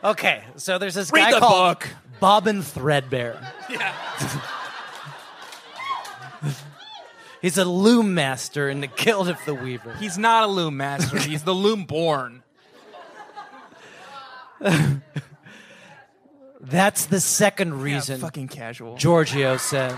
[0.02, 1.88] Okay, so there's this Read guy the called book.
[2.20, 3.38] Bobbin Threadbare.
[3.68, 3.94] Yeah.
[7.42, 9.94] He's a loom master in the Guild of the Weaver.
[9.94, 11.18] He's not a loom master.
[11.18, 12.42] He's the loom born.
[16.60, 18.96] That's the second reason fucking casual.
[18.96, 19.96] Giorgio said.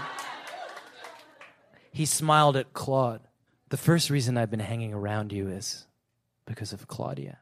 [1.91, 3.21] He smiled at Claude.
[3.71, 5.87] The first reason I've been hanging around you is
[6.47, 7.39] because of Claudia.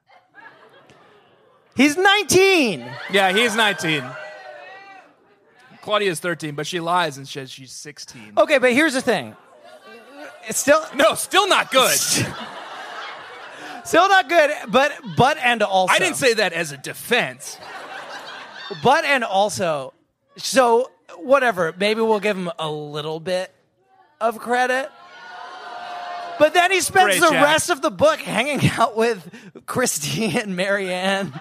[1.77, 2.85] He's 19!
[3.11, 4.05] Yeah, he's 19.
[5.83, 8.35] Claudia's 13, but she lies and says she's 16.
[8.37, 9.35] Okay, but here's the thing.
[10.49, 11.97] It's still No, still not good.
[13.85, 17.59] still not good, but but and also I didn't say that as a defense.
[18.83, 19.93] but and also
[20.37, 23.53] so whatever, maybe we'll give him a little bit
[24.21, 24.91] of credit.
[26.39, 29.31] But then he spends Great, the rest of the book hanging out with
[29.66, 31.39] Kristy and Mary Anne.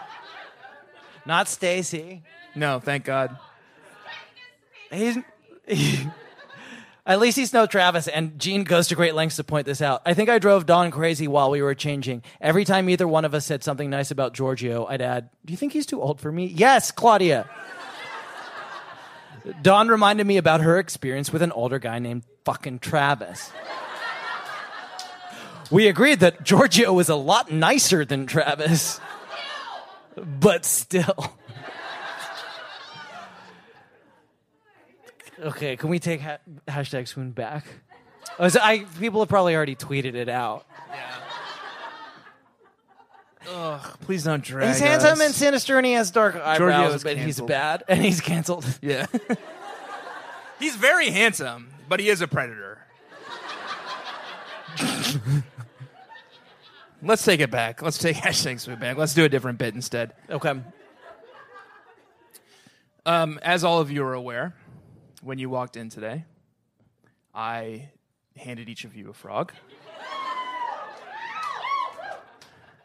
[1.26, 2.24] Not Stacey.
[2.56, 3.38] No, thank God.
[4.92, 5.18] He's
[7.10, 10.04] At least he's no Travis, and Jeanne goes to great lengths to point this out.
[10.06, 12.22] I think I drove Dawn crazy while we were changing.
[12.40, 15.58] Every time either one of us said something nice about Giorgio, I'd add, Do you
[15.58, 16.46] think he's too old for me?
[16.46, 17.50] Yes, Claudia.
[19.64, 23.52] Dawn reminded me about her experience with an older guy named fucking Travis.
[25.72, 29.00] We agreed that Giorgio was a lot nicer than Travis,
[30.26, 31.34] but still.
[35.42, 37.66] Okay, can we take ha- hashtag swoon back?
[38.38, 40.66] Oh, so I, people have probably already tweeted it out.
[43.50, 43.98] Ugh!
[44.02, 45.22] Please don't drag He's handsome us.
[45.22, 48.66] and sinister, and he has dark eyebrows, but he's bad, and he's canceled.
[48.82, 49.06] Yeah.
[50.60, 52.80] He's very handsome, but he is a predator.
[57.02, 57.82] Let's take it back.
[57.82, 58.98] Let's take hashtag swoop back.
[58.98, 60.14] Let's do a different bit instead.
[60.30, 60.54] Okay.
[63.06, 64.54] Um, as all of you are aware,
[65.22, 66.26] when you walked in today,
[67.34, 67.90] I
[68.36, 69.54] handed each of you a frog.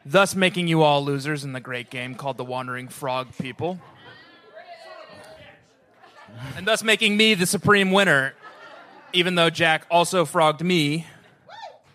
[0.06, 3.80] thus making you all losers in the great game called the Wandering Frog People.
[6.56, 8.34] And thus making me the supreme winner,
[9.12, 11.06] even though Jack also frogged me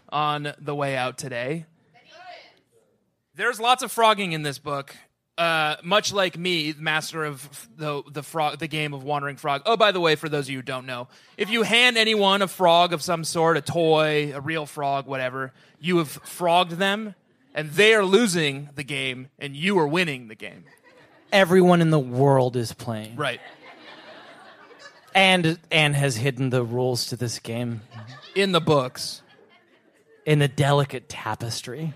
[0.10, 1.66] on the way out today.
[3.40, 4.94] There's lots of frogging in this book.
[5.38, 9.62] Uh, much like me, master of the the frog, the game of wandering frog.
[9.66, 12.42] Oh, by the way, for those of you who don't know, if you hand anyone
[12.42, 17.16] a frog of some sort, a toy, a real frog, whatever, you have frogged them,
[17.56, 20.66] and they are losing the game, and you are winning the game.
[21.32, 23.40] Everyone in the world is playing, Right.
[25.16, 27.80] and and has hidden the rules to this game
[28.36, 29.22] In the books.
[30.26, 31.94] in the delicate tapestry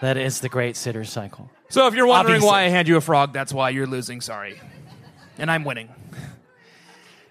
[0.00, 1.50] that is the Great Sitter Cycle.
[1.68, 2.48] So if you're wondering Obviously.
[2.48, 4.20] why I hand you a frog, that's why you're losing.
[4.20, 4.60] Sorry,
[5.38, 5.88] and I'm winning.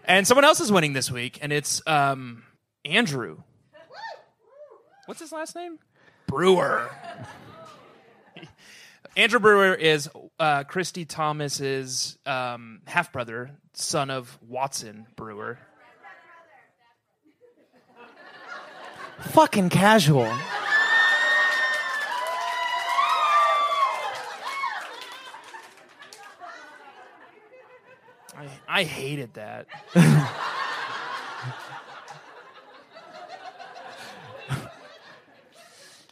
[0.05, 2.43] And someone else is winning this week, and it's um,
[2.84, 3.38] Andrew.
[5.05, 5.80] What's his last name?
[6.28, 6.89] Brewer.
[9.18, 10.09] Andrew Brewer is
[10.39, 15.57] uh, Kristy Thomas's um, half brother, son of Watson Brewer.
[19.22, 20.32] Fucking casual.
[28.67, 29.67] I, I hated that.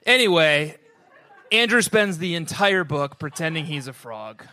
[0.06, 0.78] anyway,
[1.52, 4.46] Andrew spends the entire book pretending he's a frog.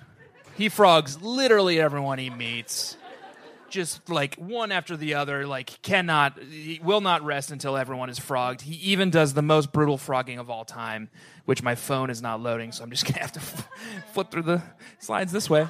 [0.57, 2.97] He frogs literally everyone he meets.
[3.71, 6.39] Just like one after the other, like cannot,
[6.83, 8.63] will not rest until everyone is frogged.
[8.63, 11.09] He even does the most brutal frogging of all time,
[11.45, 13.41] which my phone is not loading, so I'm just gonna have to
[14.13, 14.63] flip through the
[14.99, 15.69] slides this way.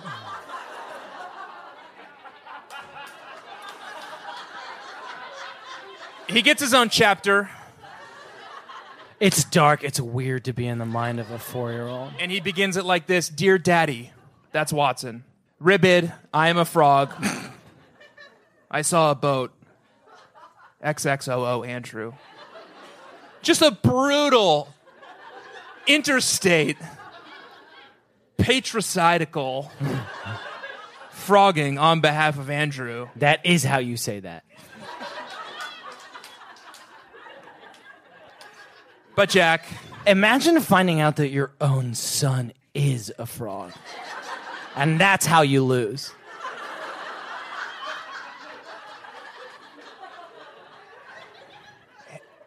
[6.30, 7.50] He gets his own chapter,
[9.18, 9.82] It's dark.
[9.84, 12.12] It's weird to be in the mind of a four-year-old.
[12.18, 14.12] and he begins it like this Dear Daddy,
[14.52, 15.24] that's Watson.
[15.60, 17.12] Ribbid, I am a frog.
[18.70, 19.52] I saw a boat.
[20.82, 22.14] XXOO Andrew.
[23.42, 24.72] Just a brutal,
[25.86, 26.78] interstate,
[28.38, 29.70] patricidal
[31.10, 33.08] frogging on behalf of Andrew.
[33.16, 34.44] That is how you say that.
[39.20, 39.66] But Jack,
[40.06, 43.74] Imagine finding out that your own son is a fraud.
[44.74, 46.14] And that's how you lose.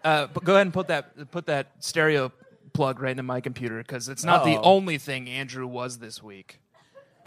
[0.04, 2.32] uh, but go ahead and put that put that stereo
[2.74, 4.64] plug right into my computer because it's not the Uh-oh.
[4.64, 6.60] only thing Andrew was this week.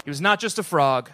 [0.02, 1.08] He was not just a frog.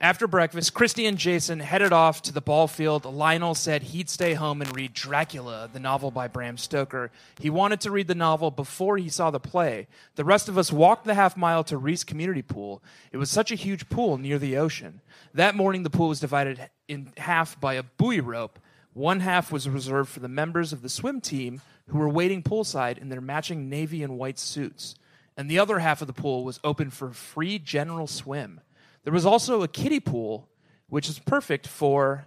[0.00, 3.04] After breakfast, Kristy and Jason headed off to the ball field.
[3.04, 7.10] Lionel said he'd stay home and read Dracula, the novel by Bram Stoker.
[7.40, 9.88] He wanted to read the novel before he saw the play.
[10.14, 12.80] The rest of us walked the half mile to Reese Community Pool.
[13.10, 15.00] It was such a huge pool near the ocean.
[15.34, 18.60] That morning, the pool was divided in half by a buoy rope.
[18.94, 22.98] One half was reserved for the members of the swim team who were waiting poolside
[22.98, 24.94] in their matching navy and white suits,
[25.36, 28.60] and the other half of the pool was open for free general swim.
[29.04, 30.48] There was also a kiddie pool,
[30.88, 32.26] which is perfect for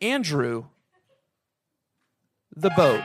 [0.00, 0.66] Andrew,
[2.54, 3.02] the boat.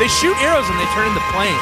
[0.00, 1.60] They shoot arrows and they turn into planes.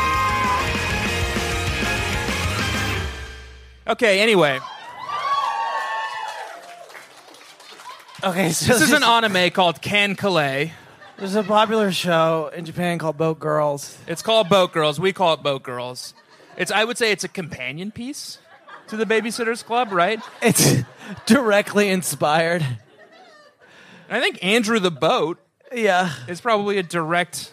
[3.88, 4.60] Okay, anyway.
[8.22, 10.70] Okay, so this, is an anime called KanColle.
[11.16, 13.98] There's a popular show in Japan called Boat Girls.
[14.06, 15.00] It's called Boat Girls.
[15.00, 16.14] We call it Boat Girls.
[16.56, 18.38] It's I would say it's a companion piece
[18.86, 20.20] to the Babysitters Club, right?
[20.40, 20.84] It's
[21.26, 22.64] directly inspired.
[24.08, 25.38] I think Andrew the Boat
[25.72, 26.12] yeah.
[26.26, 27.52] It's probably a direct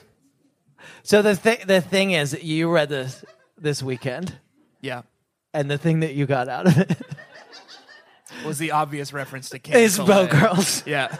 [1.06, 3.24] so the thing the thing is, you read this
[3.60, 4.34] this weekend,
[4.82, 5.04] Yeah,
[5.54, 6.98] and the thing that you got out of it
[8.46, 10.00] was the obvious reference to Can is.
[10.00, 10.84] Boat Girls.
[10.88, 11.16] Yeah.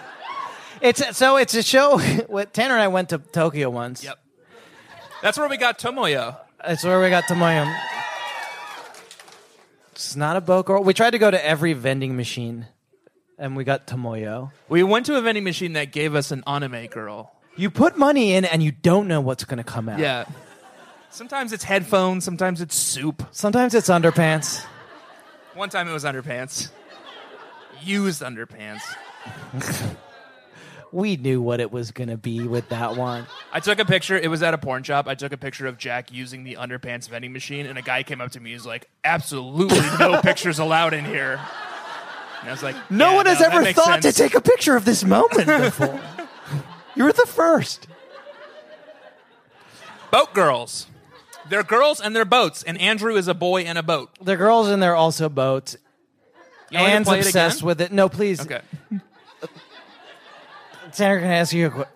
[0.82, 2.02] It's so it's a show.
[2.30, 4.04] With Tanner and I went to Tokyo once.
[4.04, 4.18] Yep.
[5.22, 6.36] That's where we got Tomoyo.
[6.66, 7.72] That's where we got Tomoyo.
[9.92, 10.84] It's not a boat girl.
[10.84, 12.66] We tried to go to every vending machine,
[13.38, 14.52] and we got Tomoyo.
[14.68, 17.32] We went to a vending machine that gave us an anime girl.
[17.56, 20.00] You put money in, and you don't know what's going to come out.
[20.00, 20.26] Yeah.
[21.10, 23.26] Sometimes it's headphones, sometimes it's soup.
[23.32, 24.66] Sometimes it's underpants.
[25.54, 26.70] One time it was underpants.
[27.82, 28.82] Used underpants.
[30.92, 33.28] We knew what it was going to be with that one.
[33.52, 34.18] I took a picture.
[34.18, 35.10] It was at a porn shop.
[35.10, 38.22] I took a picture of Jack using the underpants vending machine, and a guy came
[38.22, 38.54] up to me.
[38.54, 41.38] He's like, "Absolutely no pictures allowed in here."
[42.40, 44.42] And I was like, No "Yeah, one has that ever thought sense." to take a
[44.42, 46.00] picture of this moment before.
[46.96, 47.88] You're the first.
[50.12, 50.88] boat girls.
[51.50, 54.10] They're girls and they're boats, and Andrew is a boy and a boat.
[54.22, 55.78] The girls in there also boats.
[56.72, 57.68] You want me to Anne's play it obsessed again?
[57.68, 57.92] with it.
[57.92, 58.42] No, please.
[58.42, 58.62] Okay.
[60.94, 61.94] Tanner, can I ask you a question?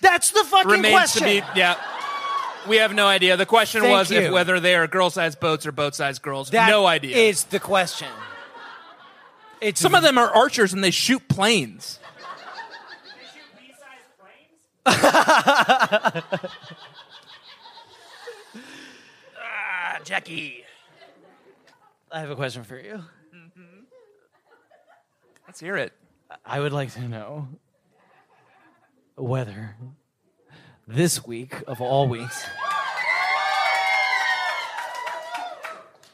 [0.00, 1.22] That's the fucking Remains question.
[1.22, 1.58] to be.
[1.58, 1.76] Yeah.
[2.68, 3.36] We have no idea.
[3.36, 4.32] The question Thank was if you.
[4.32, 6.50] whether they are girl-sized boats or boat-sized girls.
[6.50, 7.16] That no idea.
[7.16, 8.08] Is the question.
[9.60, 11.98] It's Some of them are archers and they shoot planes.
[14.86, 16.22] Ah,
[20.04, 20.64] Jackie.
[22.12, 23.02] I have a question for you.
[25.46, 25.92] Let's hear it.
[26.44, 27.48] I would like to know
[29.16, 29.76] whether
[30.86, 32.44] this week of all weeks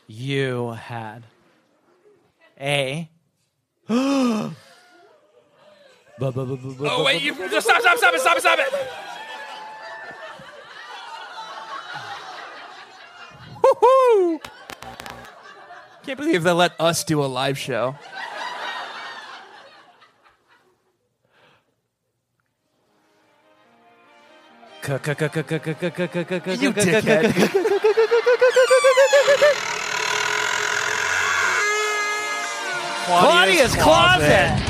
[0.07, 1.25] you had
[2.61, 3.09] a
[6.23, 7.23] Oh wait!
[7.23, 7.81] You just stop!
[7.81, 7.97] Stop!
[7.99, 8.21] Stop it!
[8.21, 8.41] Stop it!
[8.41, 8.67] Stop it!
[13.63, 14.41] Woohoo!
[16.03, 17.95] Can't believe they let us do a live show.
[24.83, 24.99] You
[26.73, 27.33] dickhead.
[33.07, 34.70] Claudia's closet.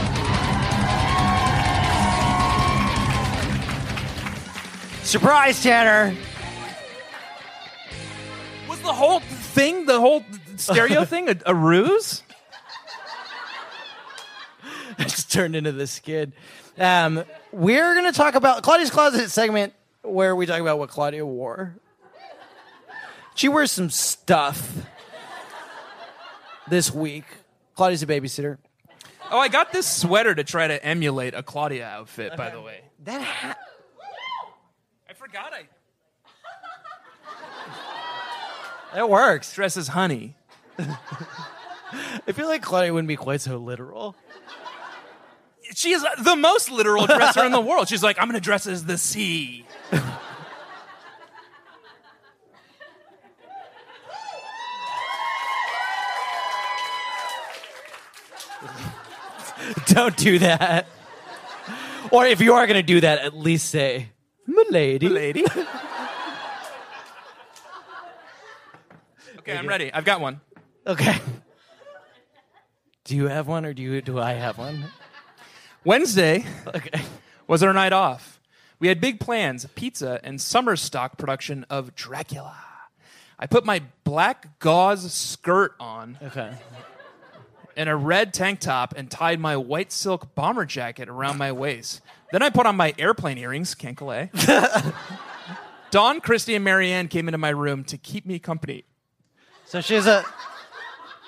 [5.10, 6.14] Surprise, Tanner.
[8.68, 10.22] Was the whole thing, the whole
[10.54, 12.22] stereo thing, a, a ruse?
[15.00, 16.32] I just turned into this skid.
[16.78, 19.72] Um, we're going to talk about Claudia's Closet segment
[20.02, 21.74] where we talk about what Claudia wore.
[23.34, 24.86] She wears some stuff
[26.68, 27.24] this week.
[27.74, 28.58] Claudia's a babysitter.
[29.32, 32.36] Oh, I got this sweater to try to emulate a Claudia outfit.
[32.36, 33.56] By the way, That ha-
[35.30, 35.62] forgot I
[38.94, 39.54] that works.
[39.54, 40.34] dress as honey.
[40.78, 44.16] I feel like Claudia wouldn't be quite so literal.
[45.74, 47.88] She is the most literal dresser in the world.
[47.88, 49.64] She's like, I'm going to dress as the sea.
[59.86, 60.88] Don't do that.
[62.10, 64.08] Or if you are going to do that, at least say,
[64.46, 65.44] "Milady." lady.
[69.38, 69.92] okay, I'm ready.
[69.92, 70.40] I've got one.
[70.86, 71.16] Okay.
[73.04, 74.00] Do you have one, or do you?
[74.02, 74.84] Do I have one?
[75.84, 77.00] Wednesday Okay.
[77.46, 78.38] was our night off.
[78.78, 82.56] We had big plans, pizza, and summer stock production of Dracula.
[83.38, 86.52] I put my black gauze skirt on Okay.
[87.76, 92.00] And a red tank top and tied my white silk bomber jacket around my waist.
[92.32, 94.30] Then I put on my airplane earrings, KanColle.
[95.90, 98.84] Dawn, Kristy, and Mary Anne came into my room to keep me company.
[99.64, 100.24] So she's a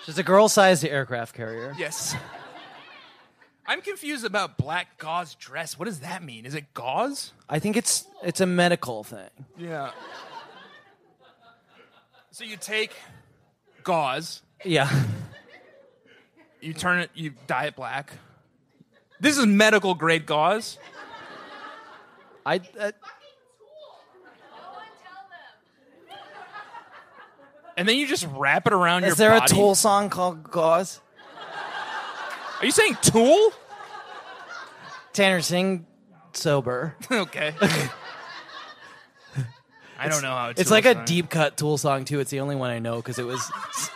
[0.05, 1.74] she's a girl-sized aircraft carrier.
[1.78, 2.14] Yes.
[3.66, 5.78] I'm confused about black gauze dress.
[5.78, 6.44] What does that mean?
[6.47, 7.32] Is it gauze?
[7.48, 9.31] I think it's it's a medical thing.
[9.56, 9.90] Yeah.
[12.31, 12.93] So you take
[13.82, 14.89] gauze, Yeah.
[16.62, 18.12] You turn it, you dye it black.
[19.20, 20.78] This is medical grade gauze.
[22.47, 22.60] I.
[22.78, 22.93] Uh,
[27.76, 29.12] and then you just wrap it around your body.
[29.12, 29.52] Is there body.
[29.52, 31.01] a Tool song called Gauze?
[32.60, 33.52] Are you saying Tool?
[35.12, 35.86] Tanner, sing
[36.32, 36.94] sober.
[37.10, 37.55] okay.
[39.98, 42.20] I don't know how It's Tool like a song- deep cut Tool song too.
[42.20, 43.51] It's the only one I know because it was.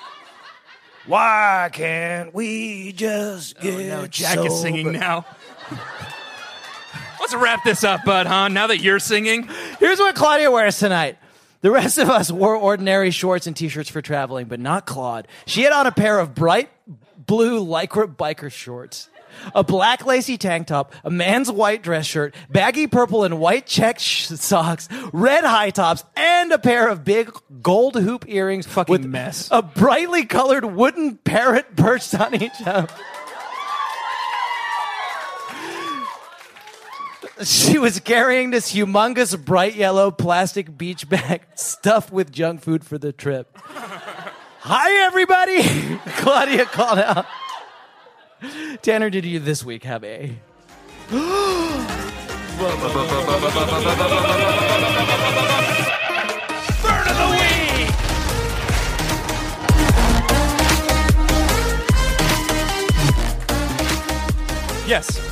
[1.07, 5.25] Why can't we just oh, get Oh, get no, Jack is singing now.
[7.21, 8.49] Let's wrap this up, bud, huh?
[8.49, 9.49] Now that you're singing.
[9.79, 11.19] Here's what Claudia wears tonight.
[11.61, 15.27] The rest of us wore ordinary shorts and t-shirts for traveling, but not Claude.
[15.47, 16.71] She had on a pair of bright
[17.17, 19.09] blue lycra biker shorts,
[19.55, 23.99] a black lacy tank top, a man's white dress shirt, baggy purple and white check
[23.99, 27.31] sh- socks, red high tops, and a pair of big
[27.63, 29.49] gold hoop earrings Fucking with mess.
[29.51, 32.91] a brightly colored wooden parrot perched on each of.
[37.43, 42.97] She was carrying this humongous bright yellow plastic beach bag stuffed with junk food for
[42.97, 43.55] the trip.
[43.59, 45.63] Hi, everybody!
[46.17, 47.27] Claudia called out.
[48.83, 50.37] Tanner, did you this week have a.
[51.11, 51.19] Burn
[57.09, 57.47] of the week!
[64.87, 65.27] Yes.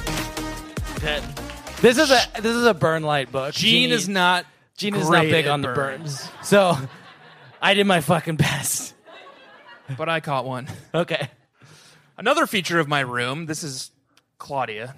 [1.80, 3.52] This is a this is a burn light book.
[3.52, 4.46] Jeanne is not.
[4.76, 6.26] Jeanne is not great big at on the burns.
[6.26, 6.30] burns.
[6.42, 6.78] So
[7.62, 8.94] I did my fucking best.
[9.98, 10.66] But I caught one.
[10.94, 11.28] Okay.
[12.16, 13.46] Another feature of my room.
[13.46, 13.90] This is
[14.38, 14.94] Claudia.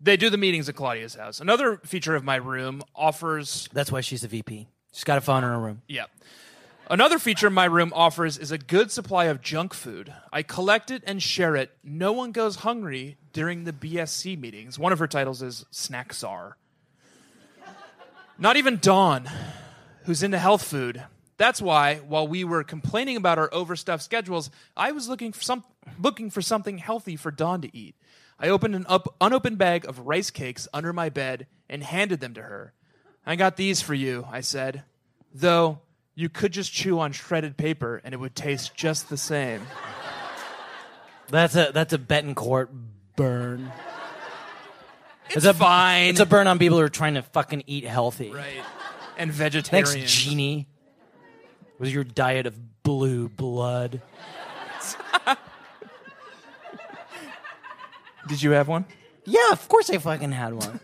[0.00, 1.40] They do the meetings at Claudia's house.
[1.40, 4.68] Another feature of my room offers That's why she's a VP.
[4.92, 5.82] She's got a phone in her room.
[5.88, 6.06] Yeah.
[6.90, 10.12] Another feature my room offers is a good supply of junk food.
[10.30, 11.70] I collect it and share it.
[11.82, 14.78] No one goes hungry during the BSC meetings.
[14.78, 16.58] One of her titles is Snack Czar.
[18.36, 19.30] Not even Dawn,
[20.04, 21.02] who's into health food.
[21.38, 25.64] That's why, while we were complaining about our overstuffed schedules, I was looking for some
[26.00, 27.94] looking for something healthy for Dawn to eat.
[28.38, 32.34] I opened an up, unopened bag of rice cakes under my bed and handed them
[32.34, 32.72] to her.
[33.24, 34.82] I got these for you, I said.
[35.32, 35.80] Though
[36.14, 39.62] you could just chew on shredded paper and it would taste just the same.
[41.28, 42.68] That's a that's a Betancourt
[43.16, 43.72] burn.
[45.30, 46.10] It's, a fine.
[46.10, 48.30] It's a burn on people who are trying to fucking eat healthy.
[48.30, 48.62] right.
[49.16, 49.86] And vegetarian.
[49.86, 50.68] Thanks, Genie.
[51.78, 54.02] Was your diet of blue blood?
[58.28, 58.84] Did you have one?
[59.24, 60.80] Yeah, of course I fucking had one.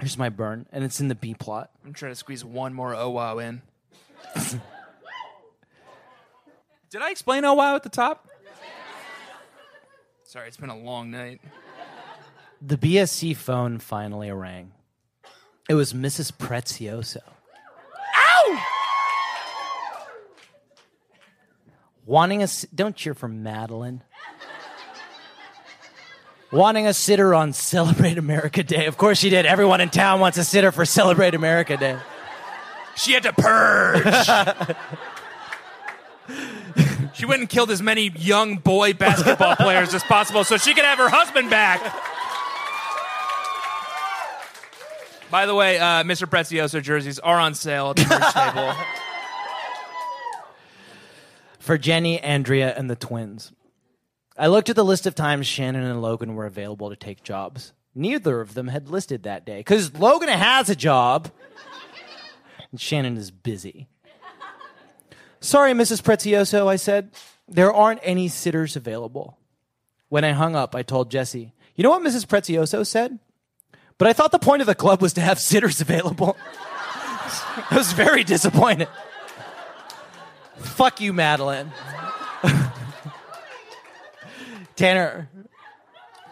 [0.00, 1.70] Here's my burn, and it's in the B plot.
[1.84, 3.62] I'm trying to squeeze one more oh wow in.
[6.90, 8.28] Did I explain oh wow at the top?
[10.24, 11.40] Sorry, it's been a long night.
[12.60, 14.72] The BSC phone finally rang.
[15.68, 16.32] It was Mrs.
[16.32, 17.20] Prezioso.
[18.16, 18.58] Ow!
[22.04, 24.02] Wanting a s- don't cheer for Madeline.
[26.54, 28.86] Wanting a sitter on Celebrate America Day.
[28.86, 29.44] Of course she did.
[29.44, 31.98] Everyone in town wants a sitter for Celebrate America Day.
[32.94, 34.04] She had to purge.
[37.14, 40.84] she went and killed as many young boy basketball players as possible so she could
[40.84, 41.80] have her husband back.
[45.32, 46.28] By the way, uh, Mr.
[46.28, 48.72] Prezioso jerseys are on sale at the merch table.
[51.58, 53.50] for Jenny, Andrea, and the twins.
[54.36, 57.72] I looked at the list of times Shannon and Logan were available to take jobs.
[57.94, 61.30] Neither of them had listed that day because Logan has a job
[62.72, 63.88] and Shannon is busy.
[65.38, 66.02] Sorry, Mrs.
[66.02, 67.10] Prezioso, I said.
[67.46, 69.38] There aren't any sitters available.
[70.08, 72.26] When I hung up, I told Jessi, You know what Mrs.
[72.26, 73.18] Prezioso said?
[73.98, 76.36] But I thought the point of the club was to have sitters available.
[77.70, 78.88] I was very disappointed.
[80.56, 81.70] Fuck you, Madeline.
[84.76, 85.28] Tanner,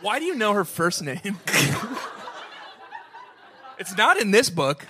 [0.00, 1.38] Why do you know her first name?
[3.78, 4.86] it's not in this book.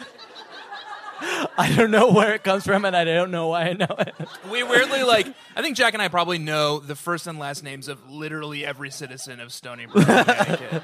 [1.56, 4.14] I don't know where it comes from and I don't know why I know it.
[4.50, 5.26] We weirdly like.
[5.54, 8.90] I think Jack and I probably know the first and last names of literally every
[8.90, 10.82] citizen of Stoneybrook, Connecticut.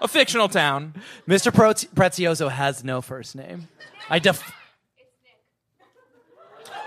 [0.00, 0.94] a fictional town.
[1.26, 1.52] Mr.
[1.52, 3.68] Proz- Prezioso has no first name.
[4.08, 4.40] I def.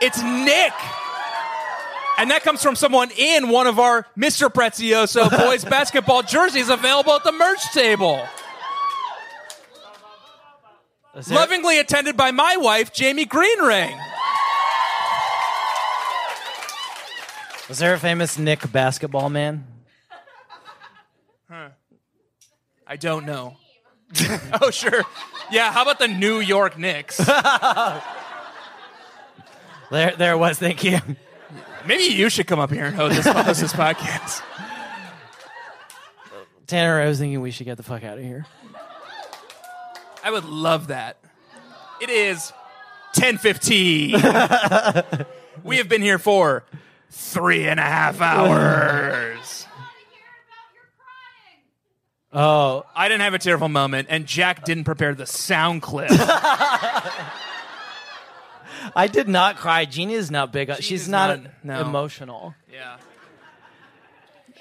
[0.02, 0.22] It's Nick.
[0.22, 0.74] It's Nick.
[2.18, 4.50] And that comes from someone in one of our Mr.
[4.50, 8.26] Prezioso boys basketball jerseys available at the merch table.
[11.30, 13.98] Lovingly attended by my wife, Jamie Greenring.
[17.70, 19.66] Was there a famous Nick basketball man?
[22.88, 23.58] I don't know.
[24.62, 25.04] oh, sure.
[25.52, 27.20] Yeah, how about the New York Knicks?
[29.92, 30.58] There, there was.
[30.58, 30.98] Thank you.
[31.88, 34.42] Maybe you should come up here and host this, host this podcast.
[36.68, 38.46] Tanner, I was thinking we should get the fuck out of here.
[40.24, 41.18] I would love that.
[42.02, 42.52] It is
[43.16, 45.26] 10:15.
[45.64, 46.64] we have been here for
[47.12, 49.68] three and a half hours.
[52.34, 56.10] Oh, I didn't have a tearful moment, and Jack didn't prepare the sound clip.
[58.96, 59.86] I did not cry.
[59.86, 60.74] Jeannie is not big.
[60.82, 61.82] She's is not, not- no.
[61.82, 62.56] emotional.
[62.72, 62.98] yeah.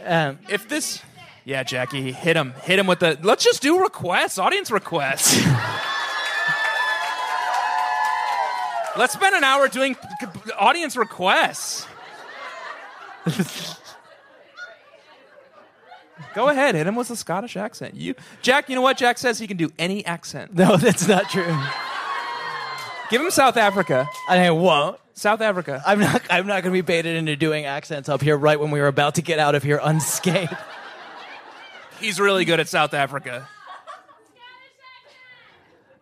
[0.04, 1.00] Um, If this,
[1.44, 3.18] yeah, Jackie, hit him, hit him with the.
[3.22, 5.36] Let's just do requests, audience requests.
[8.96, 9.96] Let's spend an hour doing
[10.58, 11.86] audience requests.
[16.34, 17.94] Go ahead, hit him with a Scottish accent.
[17.94, 18.68] You, Jack.
[18.68, 18.96] You know what?
[18.96, 20.54] Jack says he can do any accent.
[20.54, 21.56] no, that's not true.
[23.14, 24.10] Give him South Africa.
[24.28, 24.98] I won't.
[25.12, 25.80] South Africa.
[25.86, 26.22] I'm not.
[26.28, 28.88] I'm not going to be baited into doing accents up here right when we were
[28.88, 30.56] about to get out of here unscathed.
[32.00, 33.48] He's really good at South Africa.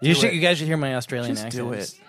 [0.00, 0.30] You should.
[0.30, 0.32] it.
[0.36, 1.68] You guys should hear my Australian Just accent.
[1.68, 2.00] do it.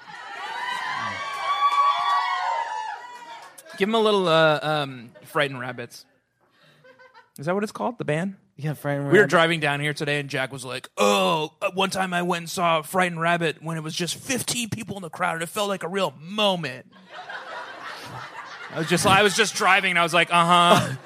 [3.76, 6.06] Give him a little uh, um, frightened rabbits.
[7.38, 7.98] Is that what it's called?
[7.98, 8.38] The band?
[8.56, 9.12] Yeah, friend.
[9.12, 12.22] We were driving down here today, and Jack was like, "Oh, uh, one time I
[12.22, 15.44] went and saw Frightened Rabbit when it was just 15 people in the crowd, and
[15.44, 16.86] it felt like a real moment."
[18.74, 20.96] I was just, I was just driving, and I was like, "Uh huh."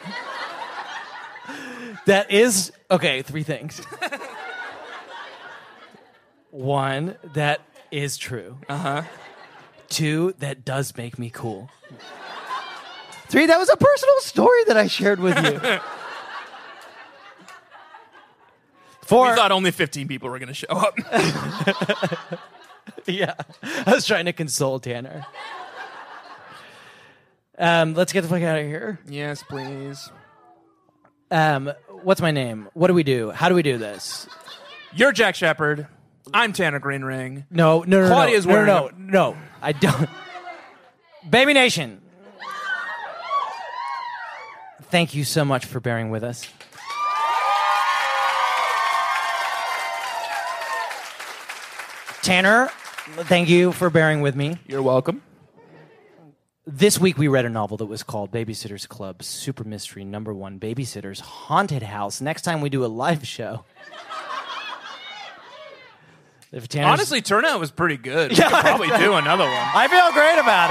[2.06, 3.22] That is okay.
[3.22, 3.82] Three things.
[6.52, 7.60] One, that
[7.92, 8.58] is true.
[8.70, 9.04] Uh huh.
[9.90, 11.70] Two, that does make me cool.
[13.28, 15.80] Three, that was a personal story that I shared with you.
[19.08, 20.98] Four, we thought only 15 people were going to show up.
[23.06, 23.36] yeah,
[23.86, 25.26] I was trying to console Tanner.
[27.58, 29.00] Um, let's get the fuck out of here.
[29.08, 30.10] yes, please.
[31.32, 31.72] Um,
[32.04, 32.70] what's my name?
[32.74, 33.32] What do we do?
[33.32, 34.28] How do we do this?
[34.94, 35.88] You're Jack Shepherd.
[36.34, 37.46] I'm Tanner Greenring.
[37.50, 39.38] No, no, no, Claudia's no, no, no, no, no.
[39.62, 40.10] I don't.
[41.30, 42.02] Baby Nation.
[44.90, 46.48] Thank you so much for bearing with us.
[52.28, 52.68] Tanner,
[53.22, 54.58] thank you for bearing with me.
[54.68, 55.22] You're welcome.
[56.66, 60.60] This week we read a novel that was called Babysitter's Club Super Mystery Number One
[60.60, 62.20] Babysitter's Haunted House.
[62.20, 63.64] Next time we do a live show.
[66.52, 68.32] If Tanner's- Honestly, turnout was pretty good.
[68.32, 69.54] We could probably do another one.
[69.74, 70.70] I feel great about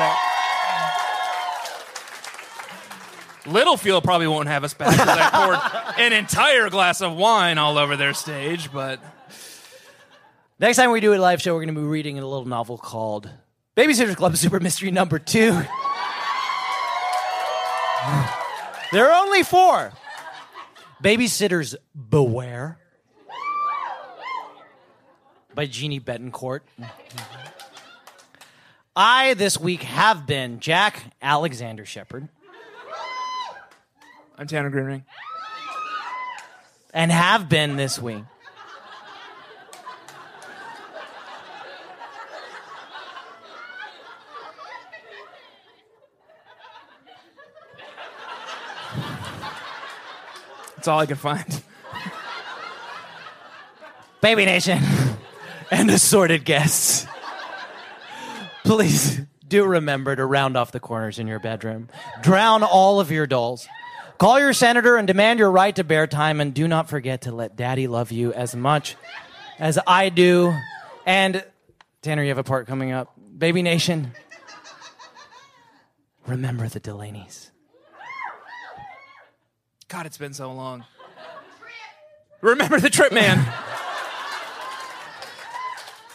[3.46, 3.50] it.
[3.50, 5.58] Littlefield probably won't have us back because I poured
[6.04, 9.00] an entire glass of wine all over their stage, but
[10.58, 12.78] Next time we do a live show, we're going to be reading a little novel
[12.78, 13.28] called
[13.76, 15.50] Babysitter's Club Super Mystery Number Two.
[18.90, 19.92] there are only four.
[21.04, 21.74] Babysitters
[22.08, 22.78] Beware
[25.54, 26.60] by Jeannie Betancourt.
[28.96, 32.30] I, this week, have been Jack Alexander Shepherd
[34.38, 35.04] I'm Tanner Greenring.
[36.94, 38.24] and have been this week.
[50.86, 51.62] That's all I can find.
[54.20, 54.78] Baby Nation
[55.72, 57.08] and assorted guests.
[58.62, 61.88] Please do remember to round off the corners in your bedroom.
[62.22, 63.66] Drown all of your dolls.
[64.18, 66.40] Call your senator and demand your right to bear time.
[66.40, 68.94] And do not forget to let daddy love you as much
[69.58, 70.54] as I do.
[71.04, 71.44] And
[72.02, 73.12] Tanner, you have a part coming up.
[73.36, 74.12] Baby Nation,
[76.28, 77.50] remember the Delaney's.
[79.88, 80.84] God, it's been so long.
[82.40, 83.46] Remember the trip, man.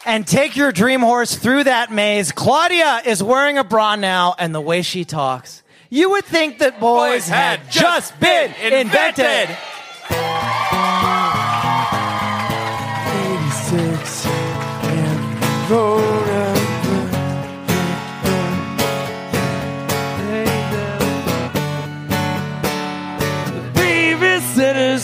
[0.06, 2.32] and take your dream horse through that maze.
[2.32, 6.80] Claudia is wearing a bra now, and the way she talks, you would think that
[6.80, 9.58] boys, Boys had, had just been invented.
[13.10, 16.11] 86 and vote